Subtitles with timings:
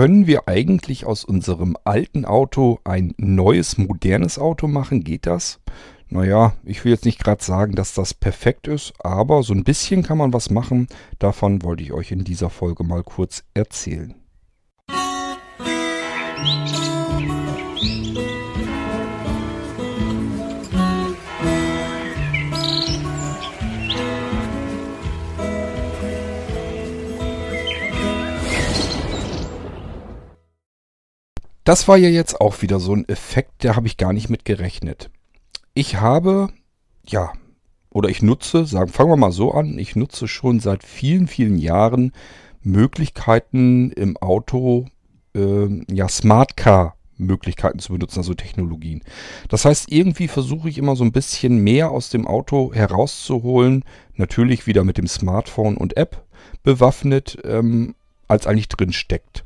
[0.00, 5.04] können wir eigentlich aus unserem alten Auto ein neues, modernes Auto machen?
[5.04, 5.60] Geht das?
[6.08, 10.02] Naja, ich will jetzt nicht gerade sagen, dass das perfekt ist, aber so ein bisschen
[10.02, 10.86] kann man was machen.
[11.18, 14.14] Davon wollte ich euch in dieser Folge mal kurz erzählen.
[31.64, 34.44] Das war ja jetzt auch wieder so ein Effekt, der habe ich gar nicht mit
[34.44, 35.10] gerechnet.
[35.74, 36.48] Ich habe,
[37.06, 37.32] ja,
[37.90, 41.58] oder ich nutze, sagen, fangen wir mal so an, ich nutze schon seit vielen, vielen
[41.58, 42.12] Jahren
[42.62, 44.86] Möglichkeiten im Auto,
[45.34, 49.02] äh, ja, Smart Car Möglichkeiten zu benutzen, also Technologien.
[49.48, 53.84] Das heißt, irgendwie versuche ich immer so ein bisschen mehr aus dem Auto herauszuholen,
[54.14, 56.24] natürlich wieder mit dem Smartphone und App
[56.62, 57.94] bewaffnet, ähm,
[58.26, 59.44] als eigentlich drin steckt.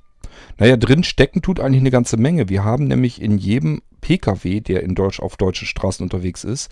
[0.59, 2.49] Naja, drin stecken tut eigentlich eine ganze Menge.
[2.49, 6.71] Wir haben nämlich in jedem Pkw, der in Deutsch auf deutschen Straßen unterwegs ist,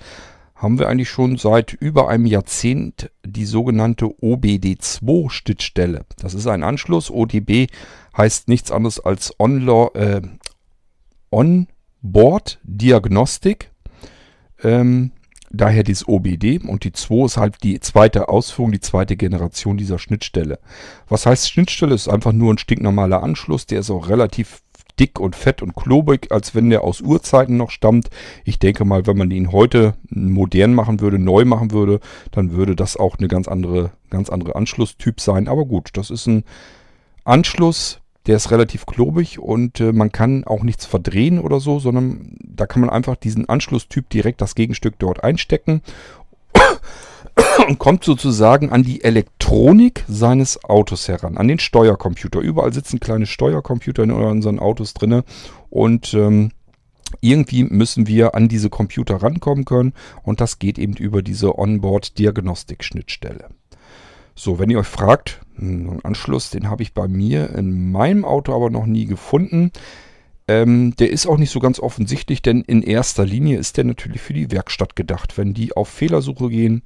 [0.54, 6.04] haben wir eigentlich schon seit über einem Jahrzehnt die sogenannte OBD2-Schnittstelle.
[6.18, 7.10] Das ist ein Anschluss.
[7.10, 7.66] ODB
[8.16, 10.22] heißt nichts anderes als äh,
[11.32, 13.72] On-Board-Diagnostik.
[14.62, 15.10] Ähm,
[15.52, 19.98] daher dieses OBD und die 2 ist halt die zweite Ausführung, die zweite Generation dieser
[19.98, 20.58] Schnittstelle.
[21.08, 21.94] Was heißt Schnittstelle?
[21.94, 24.62] Ist einfach nur ein stinknormaler Anschluss, der ist auch relativ
[25.00, 28.10] dick und fett und klobig, als wenn der aus Urzeiten noch stammt.
[28.44, 32.76] Ich denke mal, wenn man ihn heute modern machen würde, neu machen würde, dann würde
[32.76, 35.48] das auch eine ganz andere, ganz andere Anschlusstyp sein.
[35.48, 36.44] Aber gut, das ist ein
[37.24, 42.36] Anschluss, der ist relativ klobig und äh, man kann auch nichts verdrehen oder so, sondern
[42.40, 45.82] da kann man einfach diesen Anschlusstyp direkt das Gegenstück dort einstecken
[47.68, 52.40] und kommt sozusagen an die Elektronik seines Autos heran, an den Steuercomputer.
[52.40, 55.24] Überall sitzen kleine Steuercomputer in unseren Autos drinne
[55.70, 56.52] und ähm,
[57.20, 63.48] irgendwie müssen wir an diese Computer rankommen können und das geht eben über diese Onboard-Diagnostik-Schnittstelle.
[64.34, 68.24] So, wenn ihr euch fragt, hm, einen Anschluss, den habe ich bei mir in meinem
[68.24, 69.70] Auto aber noch nie gefunden.
[70.48, 74.20] Ähm, der ist auch nicht so ganz offensichtlich, denn in erster Linie ist der natürlich
[74.20, 75.38] für die Werkstatt gedacht.
[75.38, 76.82] Wenn die auf Fehlersuche gehen,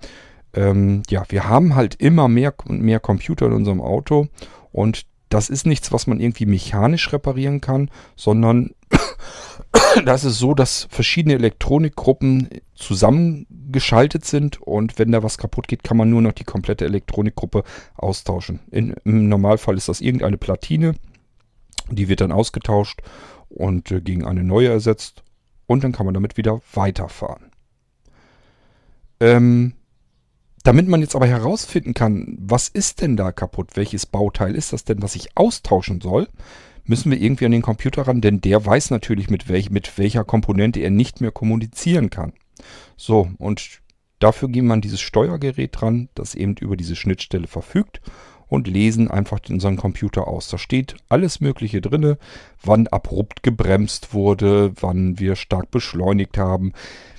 [0.55, 4.29] ähm, ja, wir haben halt immer mehr und mehr Computer in unserem Auto
[4.73, 8.71] und das ist nichts, was man irgendwie mechanisch reparieren kann, sondern
[10.05, 15.97] da ist so, dass verschiedene Elektronikgruppen zusammengeschaltet sind und wenn da was kaputt geht, kann
[15.97, 17.65] man nur noch die komplette Elektronikgruppe
[17.97, 18.61] austauschen.
[18.71, 20.95] In, Im Normalfall ist das irgendeine Platine,
[21.91, 23.03] die wird dann ausgetauscht
[23.49, 25.23] und äh, gegen eine neue ersetzt
[25.67, 27.51] und dann kann man damit wieder weiterfahren.
[29.19, 29.75] Ähm,
[30.67, 34.83] damit man jetzt aber herausfinden kann, was ist denn da kaputt, welches Bauteil ist das
[34.83, 36.29] denn, was ich austauschen soll,
[36.85, 40.25] müssen wir irgendwie an den Computer ran, denn der weiß natürlich, mit, welch, mit welcher
[40.25, 42.33] Komponente er nicht mehr kommunizieren kann.
[42.97, 43.81] So, und
[44.19, 48.01] dafür gehen wir an dieses Steuergerät dran, das eben über diese Schnittstelle verfügt
[48.49, 50.49] und lesen einfach unseren Computer aus.
[50.49, 52.19] Da steht alles Mögliche drinne,
[52.61, 56.73] wann abrupt gebremst wurde, wann wir stark beschleunigt haben,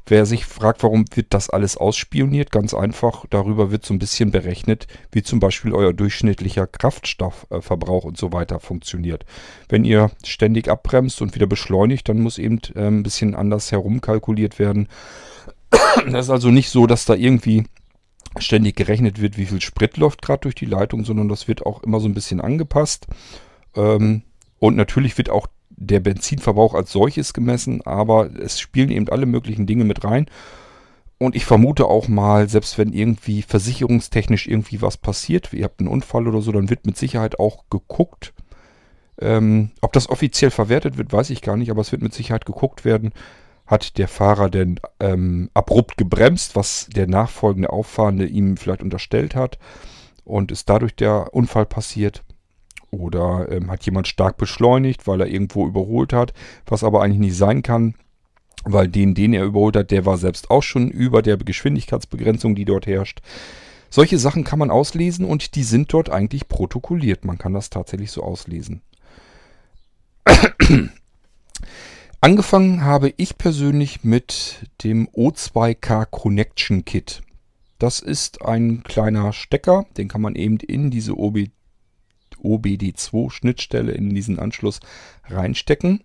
[0.10, 4.32] Wer sich fragt, warum wird das alles ausspioniert, ganz einfach, darüber wird so ein bisschen
[4.32, 9.26] berechnet, wie zum Beispiel euer durchschnittlicher Kraftstoffverbrauch und so weiter funktioniert.
[9.68, 14.60] Wenn ihr ständig abbremst und wieder beschleunigt, dann muss eben äh, ein bisschen anders herumkalkuliert
[14.60, 14.88] werden.
[16.10, 17.66] Das ist also nicht so, dass da irgendwie
[18.38, 21.84] ständig gerechnet wird, wie viel Sprit läuft gerade durch die Leitung, sondern das wird auch
[21.84, 23.08] immer so ein bisschen angepasst.
[23.76, 24.22] Ähm,
[24.60, 29.68] und natürlich wird auch der Benzinverbrauch als solches gemessen, aber es spielen eben alle möglichen
[29.68, 30.26] Dinge mit rein.
[31.20, 35.90] Und ich vermute auch mal, selbst wenn irgendwie versicherungstechnisch irgendwie was passiert, ihr habt einen
[35.90, 38.34] Unfall oder so, dann wird mit Sicherheit auch geguckt.
[39.20, 42.46] Ähm, ob das offiziell verwertet wird, weiß ich gar nicht, aber es wird mit Sicherheit
[42.46, 43.14] geguckt werden.
[43.66, 49.58] Hat der Fahrer denn ähm, abrupt gebremst, was der nachfolgende Auffahrende ihm vielleicht unterstellt hat
[50.24, 52.24] und ist dadurch der Unfall passiert?
[52.92, 56.34] Oder ähm, hat jemand stark beschleunigt, weil er irgendwo überholt hat,
[56.66, 57.96] was aber eigentlich nicht sein kann,
[58.64, 62.66] weil den, den er überholt hat, der war selbst auch schon über der Geschwindigkeitsbegrenzung, die
[62.66, 63.20] dort herrscht.
[63.90, 67.26] Solche Sachen kann man auslesen und die sind dort eigentlich protokolliert.
[67.26, 68.82] Man kann das tatsächlich so auslesen.
[72.20, 77.22] Angefangen habe ich persönlich mit dem O2K Connection Kit.
[77.80, 81.50] Das ist ein kleiner Stecker, den kann man eben in diese OB
[82.48, 84.80] OBD2-Schnittstelle in diesen Anschluss
[85.28, 86.04] reinstecken.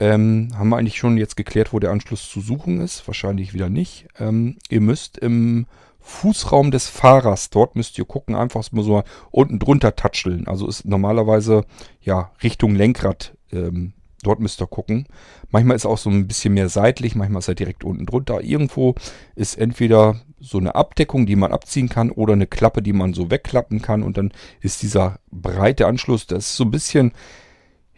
[0.00, 3.06] Ähm, haben wir eigentlich schon jetzt geklärt, wo der Anschluss zu suchen ist?
[3.08, 4.06] Wahrscheinlich wieder nicht.
[4.18, 5.66] Ähm, ihr müsst im
[6.00, 7.50] Fußraum des Fahrers.
[7.50, 10.46] Dort müsst ihr gucken, einfach so unten drunter toucheln.
[10.46, 11.64] Also ist normalerweise
[12.00, 13.36] ja Richtung Lenkrad.
[13.52, 13.92] Ähm,
[14.22, 15.06] dort müsst ihr gucken.
[15.50, 18.42] Manchmal ist auch so ein bisschen mehr seitlich, manchmal ist er direkt unten drunter.
[18.42, 18.94] Irgendwo
[19.34, 23.30] ist entweder so eine Abdeckung, die man abziehen kann, oder eine Klappe, die man so
[23.30, 24.02] wegklappen kann.
[24.02, 27.12] Und dann ist dieser breite Anschluss, das ist so ein bisschen,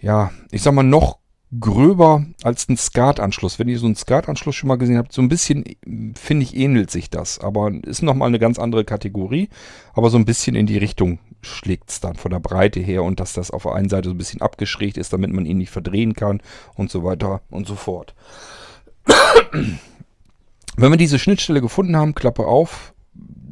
[0.00, 1.18] ja, ich sag mal, noch
[1.58, 3.58] gröber als ein SCART-Anschluss.
[3.58, 5.64] Wenn ihr so einen SCART-Anschluss schon mal gesehen habt, so ein bisschen,
[6.14, 7.40] finde ich, ähnelt sich das.
[7.40, 9.48] Aber ist nochmal eine ganz andere Kategorie.
[9.92, 13.18] Aber so ein bisschen in die Richtung schlägt es dann von der Breite her und
[13.18, 15.70] dass das auf der einen Seite so ein bisschen abgeschrägt ist, damit man ihn nicht
[15.70, 16.40] verdrehen kann
[16.74, 18.14] und so weiter und so fort.
[20.76, 22.94] Wenn wir diese Schnittstelle gefunden haben, Klappe auf,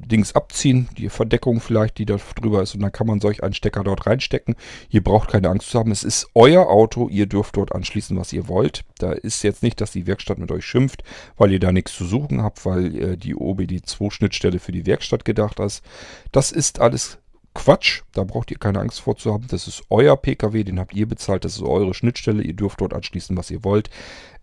[0.08, 3.54] Dings abziehen, die Verdeckung vielleicht, die da drüber ist und dann kann man solch einen
[3.54, 4.56] Stecker dort reinstecken.
[4.88, 8.32] Ihr braucht keine Angst zu haben, es ist euer Auto, ihr dürft dort anschließen, was
[8.32, 8.84] ihr wollt.
[8.98, 11.04] Da ist jetzt nicht, dass die Werkstatt mit euch schimpft,
[11.36, 15.60] weil ihr da nichts zu suchen habt, weil äh, die OBD2-Schnittstelle für die Werkstatt gedacht
[15.60, 15.82] ist.
[16.32, 17.18] Das ist alles
[17.58, 19.48] Quatsch, da braucht ihr keine Angst vor zu haben.
[19.48, 22.94] Das ist euer PKW, den habt ihr bezahlt, das ist eure Schnittstelle, ihr dürft dort
[22.94, 23.90] anschließen, was ihr wollt.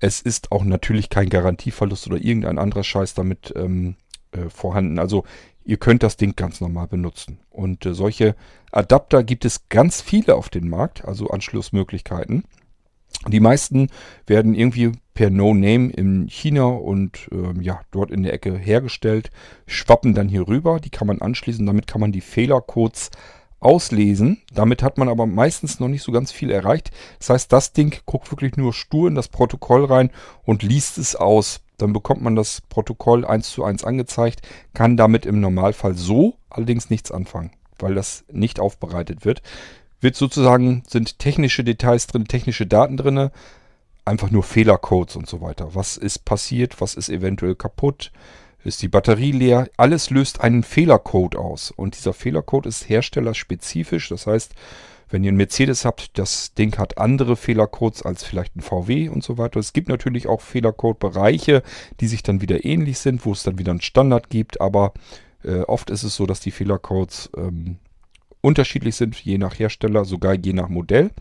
[0.02, 3.96] Es ist auch natürlich kein Garantieverlust oder irgendein anderer Scheiß damit ähm,
[4.34, 5.00] äh, vorhanden.
[5.00, 5.24] Also
[5.64, 7.40] ihr könnt das Ding ganz normal benutzen.
[7.50, 8.36] Und äh, solche
[8.74, 12.44] Adapter gibt es ganz viele auf dem Markt, also Anschlussmöglichkeiten.
[13.30, 13.88] Die meisten
[14.28, 19.32] werden irgendwie per No-Name in China und ähm, ja, dort in der Ecke hergestellt,
[19.66, 20.80] schwappen dann hier rüber.
[20.80, 23.10] Die kann man anschließen, damit kann man die Fehlercodes
[23.62, 24.42] auslesen.
[24.54, 26.92] Damit hat man aber meistens noch nicht so ganz viel erreicht.
[27.18, 30.12] Das heißt, das Ding guckt wirklich nur stur in das Protokoll rein
[30.44, 31.62] und liest es aus.
[31.78, 34.42] Dann bekommt man das Protokoll eins zu eins angezeigt,
[34.74, 39.42] kann damit im Normalfall so allerdings nichts anfangen, weil das nicht aufbereitet wird.
[40.02, 43.30] Wird sozusagen, sind technische Details drin, technische Daten drin,
[44.06, 45.74] einfach nur Fehlercodes und so weiter.
[45.74, 48.12] Was ist passiert, was ist eventuell kaputt,
[48.64, 51.72] ist die Batterie leer, alles löst einen Fehlercode aus.
[51.72, 54.54] Und dieser Fehlercode ist herstellerspezifisch, das heißt,
[55.10, 59.24] wenn ihr einen Mercedes habt, das Ding hat andere Fehlercodes als vielleicht ein VW und
[59.24, 59.60] so weiter.
[59.60, 61.62] Es gibt natürlich auch Fehlercode-Bereiche,
[62.00, 64.94] die sich dann wieder ähnlich sind, wo es dann wieder einen Standard gibt, aber
[65.44, 67.78] äh, oft ist es so, dass die Fehlercodes ähm,
[68.42, 71.12] unterschiedlich sind, je nach Hersteller, sogar je nach Modell.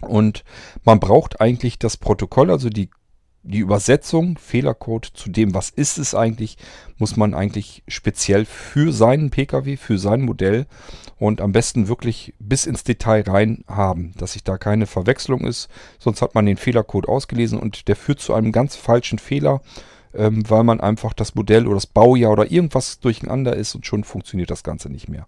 [0.00, 0.44] Und
[0.84, 2.90] man braucht eigentlich das Protokoll, also die
[3.44, 6.56] die Übersetzung, Fehlercode zu dem, was ist es eigentlich,
[6.98, 10.66] muss man eigentlich speziell für seinen Pkw, für sein Modell
[11.18, 15.68] und am besten wirklich bis ins Detail rein haben, dass sich da keine Verwechslung ist.
[15.98, 19.60] Sonst hat man den Fehlercode ausgelesen und der führt zu einem ganz falschen Fehler,
[20.14, 24.04] ähm, weil man einfach das Modell oder das Baujahr oder irgendwas durcheinander ist und schon
[24.04, 25.26] funktioniert das Ganze nicht mehr.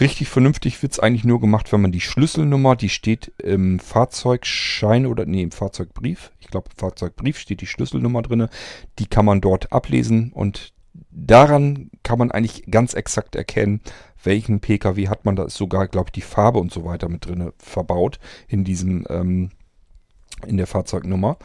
[0.00, 5.06] Richtig vernünftig wird es eigentlich nur gemacht, wenn man die Schlüsselnummer, die steht im Fahrzeugschein
[5.06, 6.30] oder nee, im Fahrzeugbrief.
[6.38, 8.48] Ich glaube, im Fahrzeugbrief steht die Schlüsselnummer drin.
[9.00, 10.72] Die kann man dort ablesen und
[11.10, 13.80] daran kann man eigentlich ganz exakt erkennen,
[14.22, 15.34] welchen PKW hat man.
[15.34, 19.04] Da ist sogar, glaube ich, die Farbe und so weiter mit drin verbaut in diesem,
[19.08, 19.50] ähm,
[20.46, 21.38] in der Fahrzeugnummer.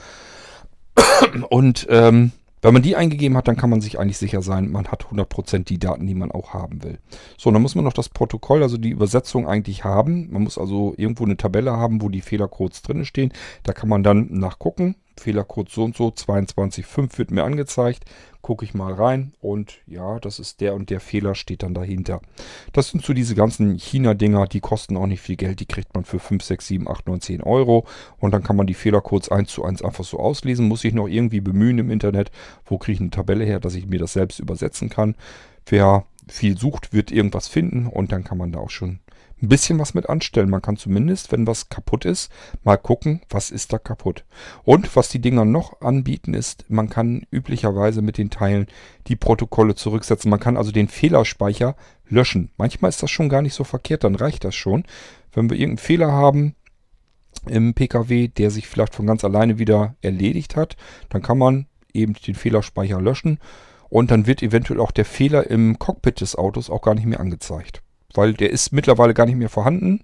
[1.50, 2.31] Und ähm,
[2.63, 5.65] wenn man die eingegeben hat, dann kann man sich eigentlich sicher sein, man hat 100%
[5.65, 6.98] die Daten, die man auch haben will.
[7.38, 10.31] So, dann muss man noch das Protokoll, also die Übersetzung eigentlich haben.
[10.31, 13.33] Man muss also irgendwo eine Tabelle haben, wo die Fehlercodes drin stehen.
[13.63, 14.95] Da kann man dann nachgucken.
[15.18, 18.06] Fehlercode so und so, 22.5 wird mir angezeigt.
[18.43, 22.19] Gucke ich mal rein und ja, das ist der und der Fehler steht dann dahinter.
[22.73, 25.61] Das sind so diese ganzen China-Dinger, die kosten auch nicht viel Geld.
[25.61, 27.87] Die kriegt man für 5, 6, 7, 8, 9, 10 Euro.
[28.19, 30.67] Und dann kann man die Fehlercodes eins zu eins einfach so auslesen.
[30.67, 32.31] Muss ich noch irgendwie bemühen im Internet.
[32.65, 35.15] Wo kriege ich eine Tabelle her, dass ich mir das selbst übersetzen kann.
[35.65, 39.00] Wer viel sucht, wird irgendwas finden und dann kann man da auch schon
[39.43, 40.50] ein bisschen was mit anstellen.
[40.50, 42.31] Man kann zumindest, wenn was kaputt ist,
[42.63, 44.23] mal gucken, was ist da kaputt.
[44.63, 48.67] Und was die Dinger noch anbieten ist, man kann üblicherweise mit den Teilen
[49.07, 50.31] die Protokolle zurücksetzen.
[50.31, 51.75] Man kann also den Fehlerspeicher
[52.07, 52.51] löschen.
[52.57, 54.85] Manchmal ist das schon gar nicht so verkehrt, dann reicht das schon.
[55.33, 56.55] Wenn wir irgendeinen Fehler haben
[57.45, 60.77] im PKW, der sich vielleicht von ganz alleine wieder erledigt hat,
[61.09, 63.39] dann kann man eben den Fehlerspeicher löschen
[63.89, 67.19] und dann wird eventuell auch der Fehler im Cockpit des Autos auch gar nicht mehr
[67.19, 67.82] angezeigt
[68.13, 70.03] weil der ist mittlerweile gar nicht mehr vorhanden.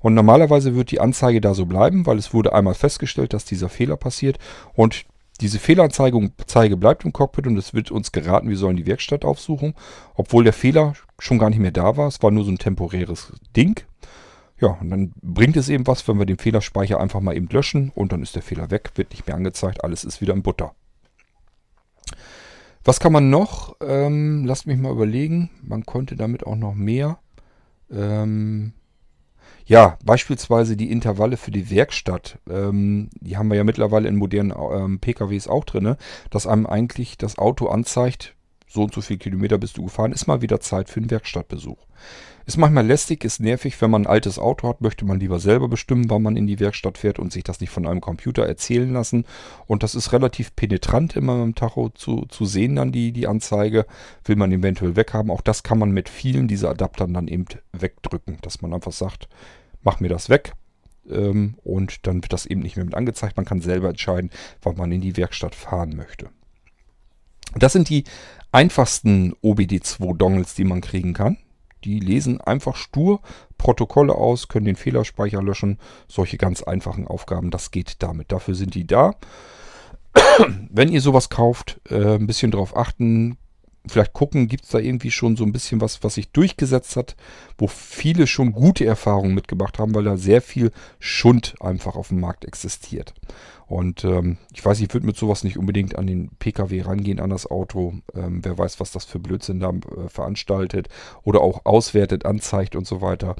[0.00, 3.68] Und normalerweise wird die Anzeige da so bleiben, weil es wurde einmal festgestellt, dass dieser
[3.68, 4.38] Fehler passiert.
[4.74, 5.06] Und
[5.40, 9.74] diese Fehlanzeige bleibt im Cockpit und es wird uns geraten, wir sollen die Werkstatt aufsuchen,
[10.14, 12.08] obwohl der Fehler schon gar nicht mehr da war.
[12.08, 13.80] Es war nur so ein temporäres Ding.
[14.60, 17.92] Ja, und dann bringt es eben was, wenn wir den Fehlerspeicher einfach mal eben löschen
[17.94, 20.74] und dann ist der Fehler weg, wird nicht mehr angezeigt, alles ist wieder in Butter.
[22.84, 23.76] Was kann man noch?
[23.80, 25.50] Ähm, lasst mich mal überlegen.
[25.62, 27.18] Man konnte damit auch noch mehr.
[27.90, 28.72] Ähm,
[29.68, 32.38] ja, beispielsweise die Intervalle für die Werkstatt.
[32.48, 35.96] Ähm, die haben wir ja mittlerweile in modernen ähm, PKWs auch drin,
[36.30, 38.34] dass einem eigentlich das Auto anzeigt,
[38.66, 41.86] so und so viele Kilometer bist du gefahren, ist mal wieder Zeit für einen Werkstattbesuch.
[42.48, 45.68] Ist manchmal lästig, ist nervig, wenn man ein altes Auto hat, möchte man lieber selber
[45.68, 48.90] bestimmen, wann man in die Werkstatt fährt und sich das nicht von einem Computer erzählen
[48.90, 49.26] lassen.
[49.66, 53.84] Und das ist relativ penetrant immer im Tacho zu, zu sehen dann die, die Anzeige.
[54.24, 55.30] Will man eventuell weghaben.
[55.30, 59.28] Auch das kann man mit vielen dieser Adaptern dann eben wegdrücken, dass man einfach sagt,
[59.82, 60.54] mach mir das weg.
[61.06, 63.36] Ähm, und dann wird das eben nicht mehr mit angezeigt.
[63.36, 64.30] Man kann selber entscheiden,
[64.62, 66.30] wann man in die Werkstatt fahren möchte.
[67.56, 68.04] Das sind die
[68.52, 71.36] einfachsten OBD2-Dongles, die man kriegen kann.
[71.84, 73.20] Die lesen einfach stur
[73.56, 75.78] Protokolle aus, können den Fehlerspeicher löschen.
[76.06, 78.32] Solche ganz einfachen Aufgaben, das geht damit.
[78.32, 79.14] Dafür sind die da.
[80.70, 83.38] Wenn ihr sowas kauft, äh, ein bisschen drauf achten,
[83.88, 87.16] vielleicht gucken, gibt es da irgendwie schon so ein bisschen was, was sich durchgesetzt hat,
[87.56, 92.20] wo viele schon gute Erfahrungen mitgemacht haben, weil da sehr viel Schund einfach auf dem
[92.20, 93.14] Markt existiert.
[93.66, 97.30] Und ähm, ich weiß, ich würde mit sowas nicht unbedingt an den Pkw rangehen, an
[97.30, 97.94] das Auto.
[98.14, 100.88] Ähm, wer weiß, was das für Blödsinn da äh, veranstaltet
[101.22, 103.36] oder auch auswertet, anzeigt und so weiter.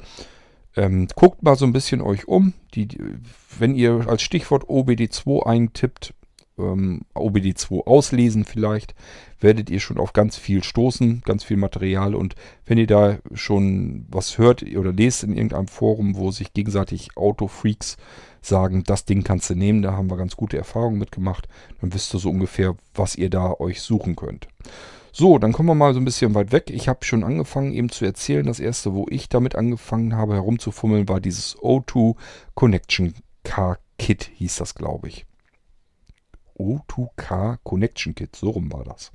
[0.75, 2.53] Ähm, guckt mal so ein bisschen euch um.
[2.75, 2.87] Die,
[3.57, 6.13] wenn ihr als Stichwort OBD2 eintippt,
[6.59, 8.93] ähm, OBD2 auslesen vielleicht,
[9.39, 12.15] werdet ihr schon auf ganz viel stoßen, ganz viel Material.
[12.15, 12.35] Und
[12.65, 17.97] wenn ihr da schon was hört oder lest in irgendeinem Forum, wo sich gegenseitig Autofreaks
[18.41, 21.47] sagen, das Ding kannst du nehmen, da haben wir ganz gute Erfahrungen mitgemacht,
[21.81, 24.47] dann wisst ihr so ungefähr, was ihr da euch suchen könnt.
[25.11, 26.69] So, dann kommen wir mal so ein bisschen weit weg.
[26.69, 28.45] Ich habe schon angefangen eben zu erzählen.
[28.45, 32.15] Das erste, wo ich damit angefangen habe herumzufummeln, war dieses O2
[32.53, 33.13] Connection
[33.43, 35.25] Car Kit, hieß das, glaube ich.
[36.59, 39.11] O2K Connection Kit, so rum war das.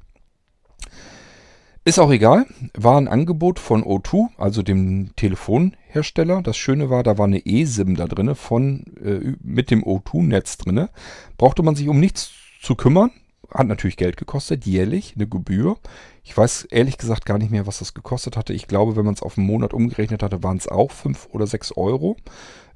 [1.86, 6.40] Ist auch egal, war ein Angebot von O2, also dem Telefonhersteller.
[6.40, 10.88] Das Schöne war, da war eine eSIM da drin äh, mit dem O2-Netz drin.
[11.36, 12.30] Brauchte man sich um nichts
[12.62, 13.10] zu kümmern.
[13.54, 15.76] Hat natürlich Geld gekostet, jährlich, eine Gebühr.
[16.24, 18.52] Ich weiß ehrlich gesagt gar nicht mehr, was das gekostet hatte.
[18.52, 21.46] Ich glaube, wenn man es auf einen Monat umgerechnet hatte, waren es auch 5 oder
[21.46, 22.16] 6 Euro.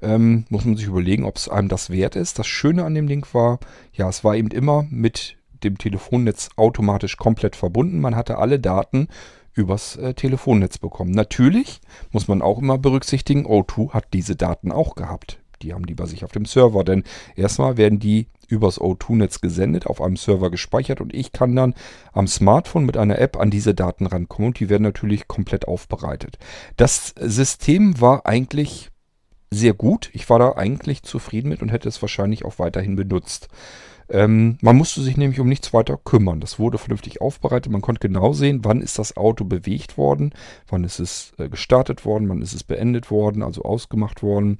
[0.01, 2.39] Ähm, muss man sich überlegen, ob es einem das wert ist.
[2.39, 3.59] Das Schöne an dem Ding war,
[3.91, 7.99] ja, es war eben immer mit dem Telefonnetz automatisch komplett verbunden.
[7.99, 9.09] Man hatte alle Daten
[9.53, 11.11] übers äh, Telefonnetz bekommen.
[11.11, 11.81] Natürlich
[12.11, 15.39] muss man auch immer berücksichtigen, O2 hat diese Daten auch gehabt.
[15.61, 17.03] Die haben die bei sich auf dem Server, denn
[17.35, 21.75] erstmal werden die übers O2-Netz gesendet, auf einem Server gespeichert und ich kann dann
[22.13, 26.39] am Smartphone mit einer App an diese Daten rankommen und die werden natürlich komplett aufbereitet.
[26.75, 28.89] Das System war eigentlich
[29.51, 30.09] sehr gut.
[30.13, 33.49] Ich war da eigentlich zufrieden mit und hätte es wahrscheinlich auch weiterhin benutzt.
[34.09, 36.39] Ähm, man musste sich nämlich um nichts weiter kümmern.
[36.39, 37.71] Das wurde vernünftig aufbereitet.
[37.71, 40.33] Man konnte genau sehen, wann ist das Auto bewegt worden,
[40.67, 44.59] wann ist es äh, gestartet worden, wann ist es beendet worden, also ausgemacht worden,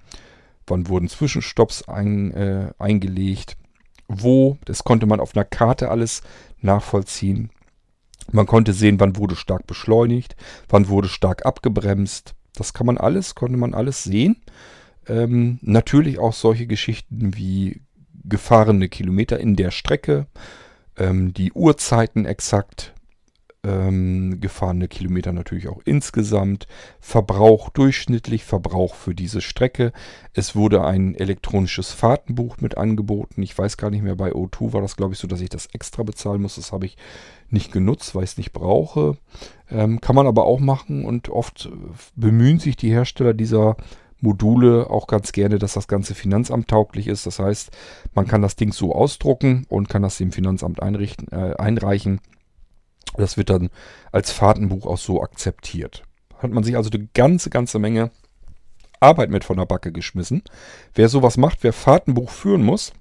[0.69, 3.57] wann wurden Zwischenstopps ein, äh, eingelegt,
[4.07, 4.57] wo.
[4.65, 6.21] Das konnte man auf einer Karte alles
[6.61, 7.51] nachvollziehen.
[8.31, 10.35] Man konnte sehen, wann wurde stark beschleunigt,
[10.67, 12.35] wann wurde stark abgebremst.
[12.53, 14.37] Das kann man alles, konnte man alles sehen.
[15.07, 17.81] Ähm, natürlich auch solche Geschichten wie
[18.23, 20.27] gefahrene Kilometer in der Strecke,
[20.97, 22.93] ähm, die Uhrzeiten exakt,
[23.63, 26.67] ähm, gefahrene Kilometer natürlich auch insgesamt,
[26.99, 29.91] Verbrauch durchschnittlich, Verbrauch für diese Strecke.
[30.33, 33.41] Es wurde ein elektronisches Fahrtenbuch mit angeboten.
[33.41, 35.67] Ich weiß gar nicht mehr, bei O2 war das glaube ich so, dass ich das
[35.73, 36.55] extra bezahlen muss.
[36.55, 36.97] Das habe ich
[37.49, 39.17] nicht genutzt, weil ich es nicht brauche.
[39.69, 41.69] Ähm, kann man aber auch machen und oft
[42.15, 43.75] bemühen sich die Hersteller dieser
[44.21, 47.25] Module auch ganz gerne, dass das Ganze finanzamttauglich ist.
[47.25, 47.71] Das heißt,
[48.13, 52.19] man kann das Ding so ausdrucken und kann das dem Finanzamt einrichten, äh, einreichen.
[53.15, 53.69] Das wird dann
[54.11, 56.03] als Fahrtenbuch auch so akzeptiert.
[56.37, 58.11] Hat man sich also eine ganze, ganze Menge
[58.99, 60.43] Arbeit mit von der Backe geschmissen.
[60.93, 62.93] Wer sowas macht, wer Fahrtenbuch führen muss,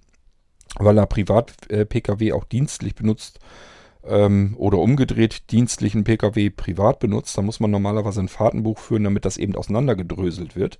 [0.78, 3.40] weil er Privat-Pkw äh, auch dienstlich benutzt,
[4.08, 9.24] ähm, oder umgedreht dienstlichen Pkw privat benutzt, dann muss man normalerweise ein Fahrtenbuch führen, damit
[9.24, 10.78] das eben auseinandergedröselt wird.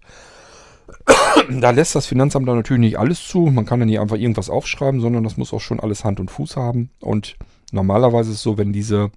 [1.61, 3.41] da lässt das Finanzamt dann natürlich nicht alles zu.
[3.41, 6.31] Man kann dann nicht einfach irgendwas aufschreiben, sondern das muss auch schon alles Hand und
[6.31, 6.91] Fuß haben.
[7.01, 7.37] Und
[7.73, 9.11] normalerweise ist es so, wenn diese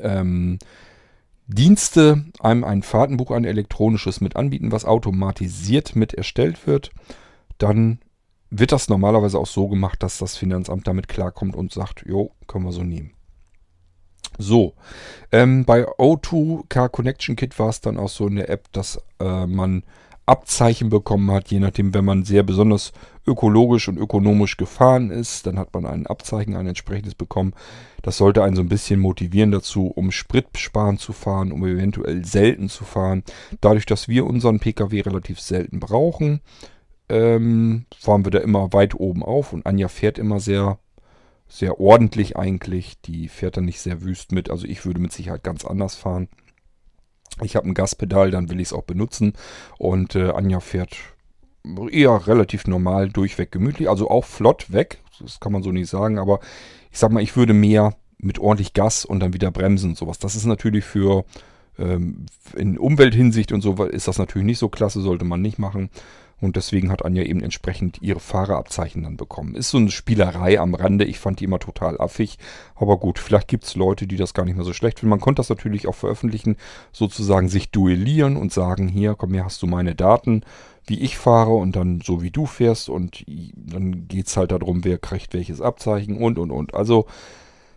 [0.00, 0.58] ähm,
[1.46, 6.90] Dienste einem ein Fahrtenbuch, ein elektronisches mit anbieten, was automatisiert mit erstellt wird,
[7.58, 7.98] dann
[8.50, 12.64] wird das normalerweise auch so gemacht, dass das Finanzamt damit klarkommt und sagt, jo, können
[12.64, 13.12] wir so nehmen.
[14.38, 14.74] So,
[15.30, 19.00] ähm, bei O2 Car Connection Kit war es dann auch so in der App, dass
[19.20, 19.84] äh, man
[20.26, 22.92] Abzeichen bekommen hat, je nachdem, wenn man sehr besonders
[23.26, 27.54] ökologisch und ökonomisch gefahren ist, dann hat man ein Abzeichen, ein entsprechendes bekommen.
[28.02, 32.24] Das sollte einen so ein bisschen motivieren dazu, um Sprit sparen zu fahren, um eventuell
[32.24, 33.22] selten zu fahren.
[33.60, 36.40] Dadurch, dass wir unseren Pkw relativ selten brauchen,
[37.08, 40.78] ähm, fahren wir da immer weit oben auf und Anja fährt immer sehr,
[41.48, 43.00] sehr ordentlich eigentlich.
[43.02, 44.50] Die fährt dann nicht sehr wüst mit.
[44.50, 46.28] Also ich würde mit Sicherheit ganz anders fahren.
[47.42, 49.32] Ich habe ein Gaspedal, dann will ich es auch benutzen.
[49.78, 50.96] Und äh, Anja fährt
[51.90, 53.88] eher relativ normal durchweg gemütlich.
[53.88, 54.98] Also auch flott weg.
[55.20, 56.18] Das kann man so nicht sagen.
[56.18, 56.40] Aber
[56.90, 60.18] ich sag mal, ich würde mehr mit ordentlich Gas und dann wieder bremsen und sowas.
[60.18, 61.24] Das ist natürlich für
[61.78, 65.90] ähm, in Umwelthinsicht und so ist das natürlich nicht so klasse, sollte man nicht machen.
[66.42, 69.54] Und deswegen hat Anja eben entsprechend ihre Fahrerabzeichen dann bekommen.
[69.54, 71.04] Ist so eine Spielerei am Rande.
[71.04, 72.36] Ich fand die immer total affig.
[72.74, 75.10] Aber gut, vielleicht gibt es Leute, die das gar nicht mehr so schlecht finden.
[75.10, 76.56] Man konnte das natürlich auch veröffentlichen,
[76.90, 80.42] sozusagen sich duellieren und sagen, hier, komm, hier hast du meine Daten,
[80.84, 82.88] wie ich fahre und dann so wie du fährst.
[82.88, 86.74] Und dann geht es halt darum, wer kriegt welches Abzeichen und, und, und.
[86.74, 87.06] Also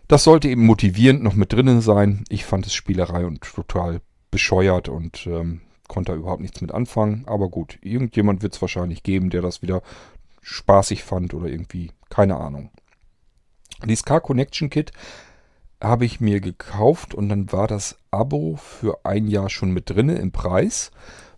[0.08, 2.24] das sollte eben motivierend noch mit drinnen sein.
[2.30, 4.00] Ich fand es Spielerei und total
[4.32, 7.24] bescheuert und ähm, konnte da überhaupt nichts mit anfangen.
[7.26, 9.82] Aber gut, irgendjemand wird es wahrscheinlich geben, der das wieder
[10.42, 12.70] spaßig fand oder irgendwie, keine Ahnung.
[13.84, 14.92] Dieses Car Connection Kit
[15.82, 20.14] habe ich mir gekauft und dann war das Abo für ein Jahr schon mit drinne
[20.14, 20.90] im Preis.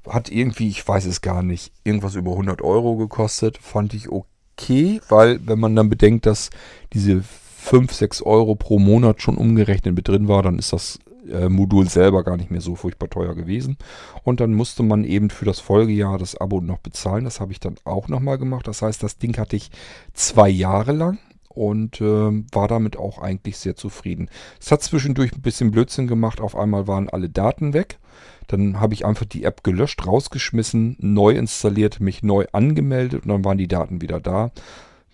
[0.08, 3.58] Hat irgendwie, ich weiß es gar nicht, irgendwas über 100 Euro gekostet.
[3.58, 6.50] Fand ich okay, weil wenn man dann bedenkt, dass
[6.92, 11.48] diese 5, 6 Euro pro Monat schon umgerechnet mit drin war, dann ist das äh,
[11.48, 13.76] Modul selber gar nicht mehr so furchtbar teuer gewesen.
[14.24, 17.24] Und dann musste man eben für das Folgejahr das Abo noch bezahlen.
[17.24, 18.66] Das habe ich dann auch nochmal gemacht.
[18.66, 19.70] Das heißt, das Ding hatte ich
[20.14, 21.18] zwei Jahre lang
[21.48, 22.04] und äh,
[22.52, 24.30] war damit auch eigentlich sehr zufrieden.
[24.60, 26.40] Es hat zwischendurch ein bisschen Blödsinn gemacht.
[26.40, 27.98] Auf einmal waren alle Daten weg.
[28.46, 33.44] Dann habe ich einfach die App gelöscht, rausgeschmissen, neu installiert, mich neu angemeldet und dann
[33.44, 34.52] waren die Daten wieder da.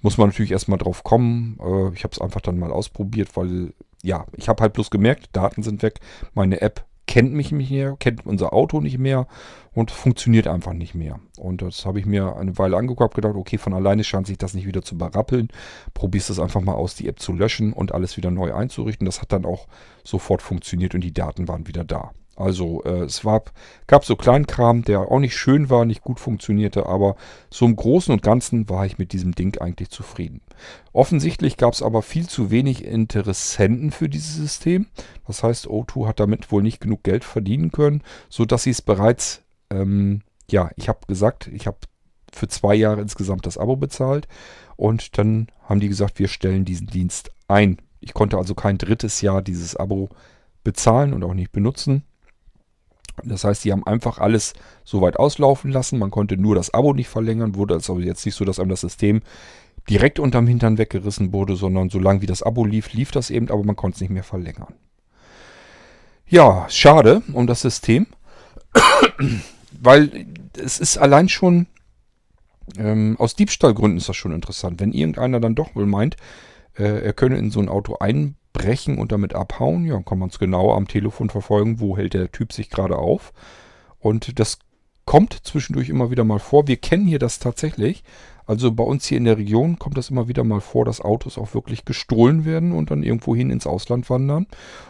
[0.02, 1.59] Muss man natürlich erstmal drauf kommen.
[1.61, 3.73] Äh, ich habe es einfach dann mal ausprobiert, weil
[4.04, 6.00] ja, ich habe halt bloß gemerkt, Daten sind weg.
[6.34, 9.26] Meine App kennt mich nicht mehr, kennt unser Auto nicht mehr
[9.73, 11.20] und funktioniert einfach nicht mehr.
[11.38, 14.54] Und das habe ich mir eine Weile angeguckt, gedacht, okay, von alleine scheint sich das
[14.54, 15.49] nicht wieder zu berappeln.
[15.94, 19.04] Probierst es einfach mal aus, die App zu löschen und alles wieder neu einzurichten.
[19.06, 19.66] Das hat dann auch
[20.02, 22.12] sofort funktioniert und die Daten waren wieder da.
[22.37, 23.43] Also äh, es war,
[23.87, 27.17] gab so Kleinkram, der auch nicht schön war, nicht gut funktionierte, aber
[27.50, 30.41] so im Großen und Ganzen war ich mit diesem Ding eigentlich zufrieden.
[30.93, 34.87] Offensichtlich gab es aber viel zu wenig Interessenten für dieses System.
[35.26, 39.43] Das heißt, O2 hat damit wohl nicht genug Geld verdienen können, sodass sie es bereits,
[39.71, 41.78] ähm, ja, ich habe gesagt, ich habe
[42.32, 44.26] für zwei Jahre insgesamt das Abo bezahlt
[44.76, 47.78] und dann haben die gesagt, wir stellen diesen Dienst ein.
[48.00, 50.11] Ich konnte also kein drittes Jahr dieses Abo
[50.65, 52.02] bezahlen und auch nicht benutzen.
[53.23, 55.99] Das heißt, die haben einfach alles so weit auslaufen lassen.
[55.99, 57.55] Man konnte nur das Abo nicht verlängern.
[57.55, 59.23] Wurde also jetzt nicht so, dass einem das System
[59.89, 63.63] direkt unterm Hintern weggerissen wurde, sondern solange wie das Abo lief, lief das eben, aber
[63.65, 64.75] man konnte es nicht mehr verlängern.
[66.27, 68.07] Ja, schade um das System,
[69.81, 71.67] weil es ist allein schon,
[72.79, 74.81] ähm, aus Diebstahlgründen ist das schon interessant.
[74.81, 76.17] Wenn irgendeiner dann doch wohl meint,
[76.77, 79.84] äh, er könne in so ein Auto ein brechen und damit abhauen.
[79.84, 83.34] Ja, kann man es genau am Telefon verfolgen, wo hält der Typ sich gerade auf.
[83.99, 84.58] Und das
[85.04, 86.67] kommt zwischendurch immer wieder mal vor.
[86.67, 88.02] Wir kennen hier das tatsächlich.
[88.47, 91.38] Also bei uns hier in der Region kommt das immer wieder mal vor, dass Autos
[91.38, 94.47] auch wirklich gestohlen werden und dann irgendwohin ins Ausland wandern.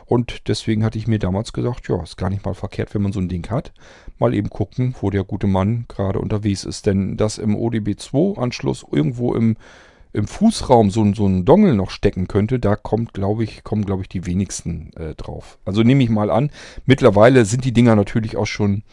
[0.07, 3.13] Und deswegen hatte ich mir damals gesagt, ja, ist gar nicht mal verkehrt, wenn man
[3.13, 3.73] so ein Ding hat.
[4.19, 6.87] Mal eben gucken, wo der gute Mann gerade unterwegs ist.
[6.87, 9.57] Denn das im ODB2-Anschluss irgendwo im
[10.15, 14.03] im Fußraum so, so ein Dongle noch stecken könnte, da kommt, glaube ich, kommen, glaube
[14.03, 15.59] ich, die wenigsten äh, drauf.
[15.65, 16.51] Also nehme ich mal an,
[16.87, 18.85] mittlerweile sind die Dinger natürlich auch schon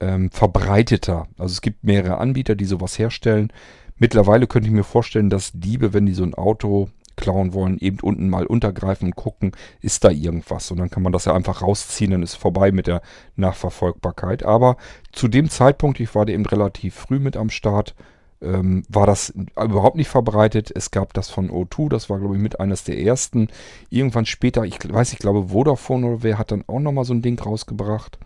[0.00, 1.28] ähm, verbreiteter.
[1.38, 3.52] Also es gibt mehrere Anbieter, die sowas herstellen.
[3.96, 8.00] Mittlerweile könnte ich mir vorstellen, dass Diebe, wenn die so ein Auto klauen wollen, eben
[8.00, 10.70] unten mal untergreifen und gucken, ist da irgendwas.
[10.72, 13.02] Und dann kann man das ja einfach rausziehen, dann ist vorbei mit der
[13.36, 14.42] Nachverfolgbarkeit.
[14.42, 14.76] Aber
[15.12, 17.94] zu dem Zeitpunkt, ich war da eben relativ früh mit am Start,
[18.42, 20.70] ähm, war das überhaupt nicht verbreitet.
[20.74, 23.48] Es gab das von O2, das war, glaube ich, mit eines der ersten.
[23.90, 27.22] Irgendwann später, ich weiß, ich glaube, Vodafone oder wer hat dann auch nochmal so ein
[27.22, 28.18] Ding rausgebracht.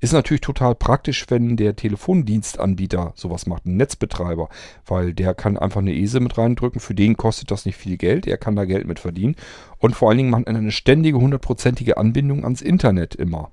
[0.00, 4.48] Ist natürlich total praktisch, wenn der Telefondienstanbieter sowas macht, ein Netzbetreiber,
[4.84, 6.80] weil der kann einfach eine ESE mit reindrücken.
[6.80, 9.36] Für den kostet das nicht viel Geld, er kann da Geld mit verdienen.
[9.78, 13.52] Und vor allen Dingen macht er eine ständige, hundertprozentige Anbindung ans Internet immer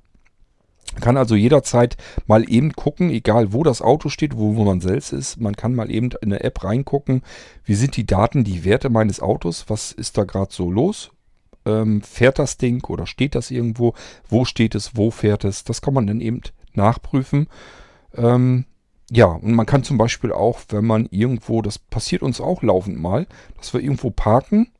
[0.95, 5.13] kann also jederzeit mal eben gucken, egal wo das Auto steht, wo, wo man selbst
[5.13, 5.39] ist.
[5.39, 7.21] Man kann mal eben in der App reingucken,
[7.63, 11.11] wie sind die Daten, die Werte meines Autos, was ist da gerade so los?
[11.65, 13.93] Ähm, fährt das Ding oder steht das irgendwo?
[14.27, 14.95] Wo steht es?
[14.95, 15.63] Wo fährt es?
[15.63, 16.41] Das kann man dann eben
[16.73, 17.47] nachprüfen.
[18.15, 18.65] Ähm,
[19.11, 22.99] ja, und man kann zum Beispiel auch, wenn man irgendwo, das passiert uns auch laufend
[22.99, 24.71] mal, dass wir irgendwo parken,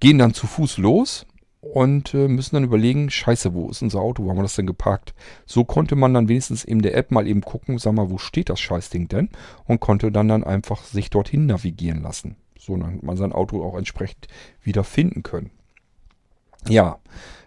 [0.00, 1.26] gehen dann zu Fuß los,
[1.72, 4.66] und äh, müssen dann überlegen, scheiße, wo ist unser Auto, wo haben wir das denn
[4.66, 5.14] geparkt?
[5.46, 8.48] So konnte man dann wenigstens in der App mal eben gucken, sag mal, wo steht
[8.48, 9.30] das Scheißding denn?
[9.66, 12.36] Und konnte dann dann einfach sich dorthin navigieren lassen.
[12.58, 14.28] So, dann hat man sein Auto auch entsprechend
[14.62, 15.50] wieder finden können.
[16.68, 16.98] Ja,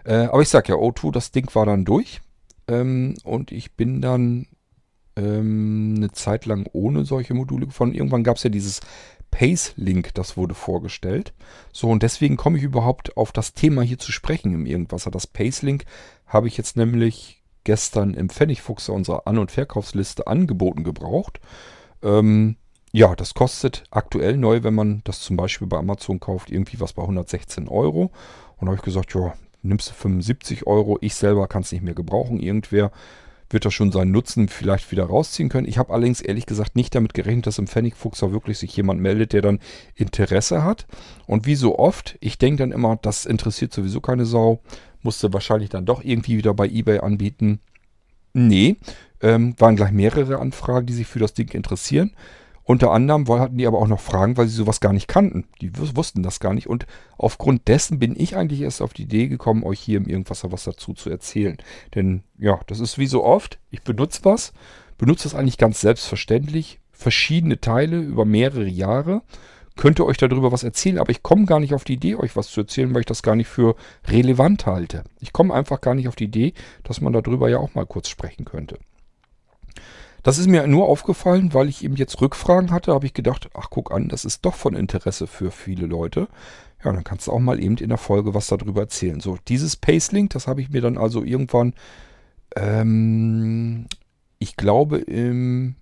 [0.04, 2.22] äh, aber ich sag ja, O2, das Ding war dann durch.
[2.68, 4.48] Ähm, und ich bin dann
[5.16, 7.94] ähm, eine Zeit lang ohne solche Module gefahren.
[7.94, 8.82] Irgendwann gab es ja dieses
[9.32, 11.34] Pace-Link, das wurde vorgestellt.
[11.72, 15.12] So, und deswegen komme ich überhaupt auf das Thema hier zu sprechen im Irgendwasser.
[15.12, 15.86] Das Pace-Link
[16.26, 21.40] habe ich jetzt nämlich gestern im Pfennigfuchser unserer An- und Verkaufsliste angeboten gebraucht.
[22.02, 22.56] Ähm,
[22.92, 26.94] ja, das kostet aktuell neu, wenn man das zum Beispiel bei Amazon kauft, irgendwie was
[26.94, 28.12] bei 116 Euro.
[28.58, 30.98] Und da habe ich gesagt, ja, nimmst du 75 Euro.
[31.02, 32.40] Ich selber kann es nicht mehr gebrauchen.
[32.40, 32.92] Irgendwer
[33.50, 35.68] wird da schon seinen Nutzen vielleicht wieder rausziehen können.
[35.68, 39.34] Ich habe allerdings ehrlich gesagt nicht damit gerechnet, dass im Pfennigfuchser wirklich sich jemand meldet,
[39.34, 39.60] der dann
[39.96, 40.86] Interesse hat.
[41.26, 44.62] Und wie so oft, ich denke dann immer, das interessiert sowieso keine Sau.
[45.02, 47.60] Musste wahrscheinlich dann doch irgendwie wieder bei eBay anbieten.
[48.34, 48.76] Nee,
[49.22, 52.12] ähm, waren gleich mehrere Anfragen, die sich für das Ding interessieren.
[52.68, 55.46] Unter anderem hatten die aber auch noch Fragen, weil sie sowas gar nicht kannten.
[55.62, 56.68] Die wussten das gar nicht.
[56.68, 56.86] Und
[57.18, 60.66] aufgrund dessen bin ich eigentlich erst auf die Idee gekommen, euch hier im Irgendwasser was
[60.66, 61.56] dazu zu erzählen.
[61.96, 63.58] Denn ja, das ist wie so oft.
[63.70, 64.52] Ich benutze was,
[64.98, 66.82] benutze es eigentlich ganz selbstverständlich.
[66.92, 69.22] Verschiedene Teile über mehrere Jahre.
[69.78, 72.50] Könnte euch darüber was erzählen, aber ich komme gar nicht auf die Idee, euch was
[72.50, 73.78] zu erzählen, weil ich das gar nicht für
[74.08, 75.06] relevant halte.
[75.22, 76.54] Ich komme einfach gar nicht auf die Idee,
[76.84, 78.78] dass man darüber ja auch mal kurz sprechen könnte.
[80.24, 83.70] Das ist mir nur aufgefallen, weil ich eben jetzt Rückfragen hatte, habe ich gedacht, ach
[83.70, 86.28] guck an, das ist doch von Interesse für viele Leute.
[86.84, 89.20] Ja, dann kannst du auch mal eben in der Folge was darüber erzählen.
[89.20, 91.74] So, dieses Pacelink, das habe ich mir dann also irgendwann,
[92.56, 93.88] ähm,
[94.40, 95.76] ich glaube im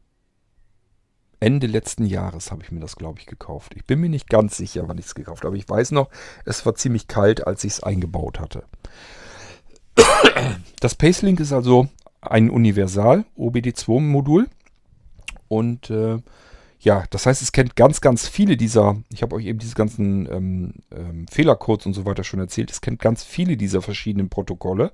[1.40, 3.74] Ende letzten Jahres habe ich mir das, glaube ich, gekauft.
[3.76, 5.50] Ich bin mir nicht ganz sicher, wann ich es gekauft habe.
[5.50, 6.10] Aber ich weiß noch,
[6.46, 8.64] es war ziemlich kalt, als ich es eingebaut hatte.
[10.80, 11.88] Das Pacelink ist also
[12.32, 14.48] ein Universal OBD2-Modul.
[15.48, 16.18] Und äh,
[16.80, 20.32] ja, das heißt, es kennt ganz, ganz viele dieser, ich habe euch eben diese ganzen
[20.32, 24.92] ähm, ähm, Fehlercodes und so weiter schon erzählt, es kennt ganz viele dieser verschiedenen Protokolle,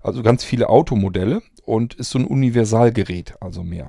[0.00, 3.88] also ganz viele Automodelle und ist so ein Universalgerät, also mehr.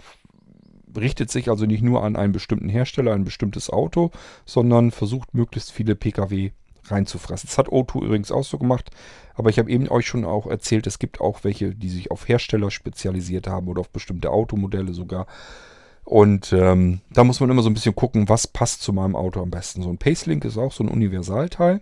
[0.93, 4.11] Richtet sich also nicht nur an einen bestimmten Hersteller, ein bestimmtes Auto,
[4.45, 6.51] sondern versucht möglichst viele Pkw
[6.85, 7.47] reinzufressen.
[7.47, 8.89] Das hat O2 übrigens auch so gemacht.
[9.33, 12.27] Aber ich habe eben euch schon auch erzählt, es gibt auch welche, die sich auf
[12.27, 15.27] Hersteller spezialisiert haben oder auf bestimmte Automodelle sogar.
[16.03, 19.41] Und ähm, da muss man immer so ein bisschen gucken, was passt zu meinem Auto
[19.41, 19.81] am besten.
[19.81, 21.81] So ein Pacelink ist auch so ein Universalteil.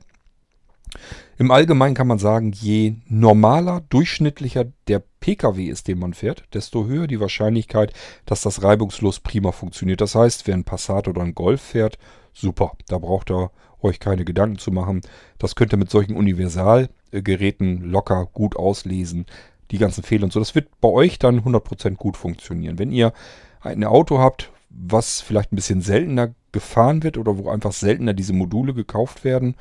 [1.38, 6.86] Im Allgemeinen kann man sagen, je normaler, durchschnittlicher der Pkw ist, den man fährt, desto
[6.86, 7.94] höher die Wahrscheinlichkeit,
[8.26, 10.02] dass das reibungslos prima funktioniert.
[10.02, 11.98] Das heißt, wer ein Passat oder ein Golf fährt,
[12.34, 12.74] super.
[12.88, 15.02] Da braucht er euch keine Gedanken zu machen.
[15.38, 19.26] Das könnt ihr mit solchen Universalgeräten locker gut auslesen.
[19.72, 20.40] Die ganzen Fehler und so.
[20.40, 22.80] Das wird bei euch dann 100% gut funktionieren.
[22.80, 23.14] Wenn ihr
[23.62, 28.34] ein Auto habt, was vielleicht ein bisschen seltener gefahren wird oder wo einfach seltener diese
[28.34, 29.56] Module gekauft werden,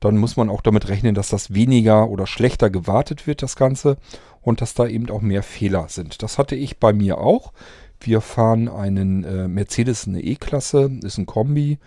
[0.00, 3.96] dann muss man auch damit rechnen, dass das weniger oder schlechter gewartet wird, das Ganze,
[4.42, 6.22] und dass da eben auch mehr Fehler sind.
[6.22, 7.52] Das hatte ich bei mir auch.
[8.00, 11.78] Wir fahren einen äh, Mercedes, eine E-Klasse, ist ein Kombi,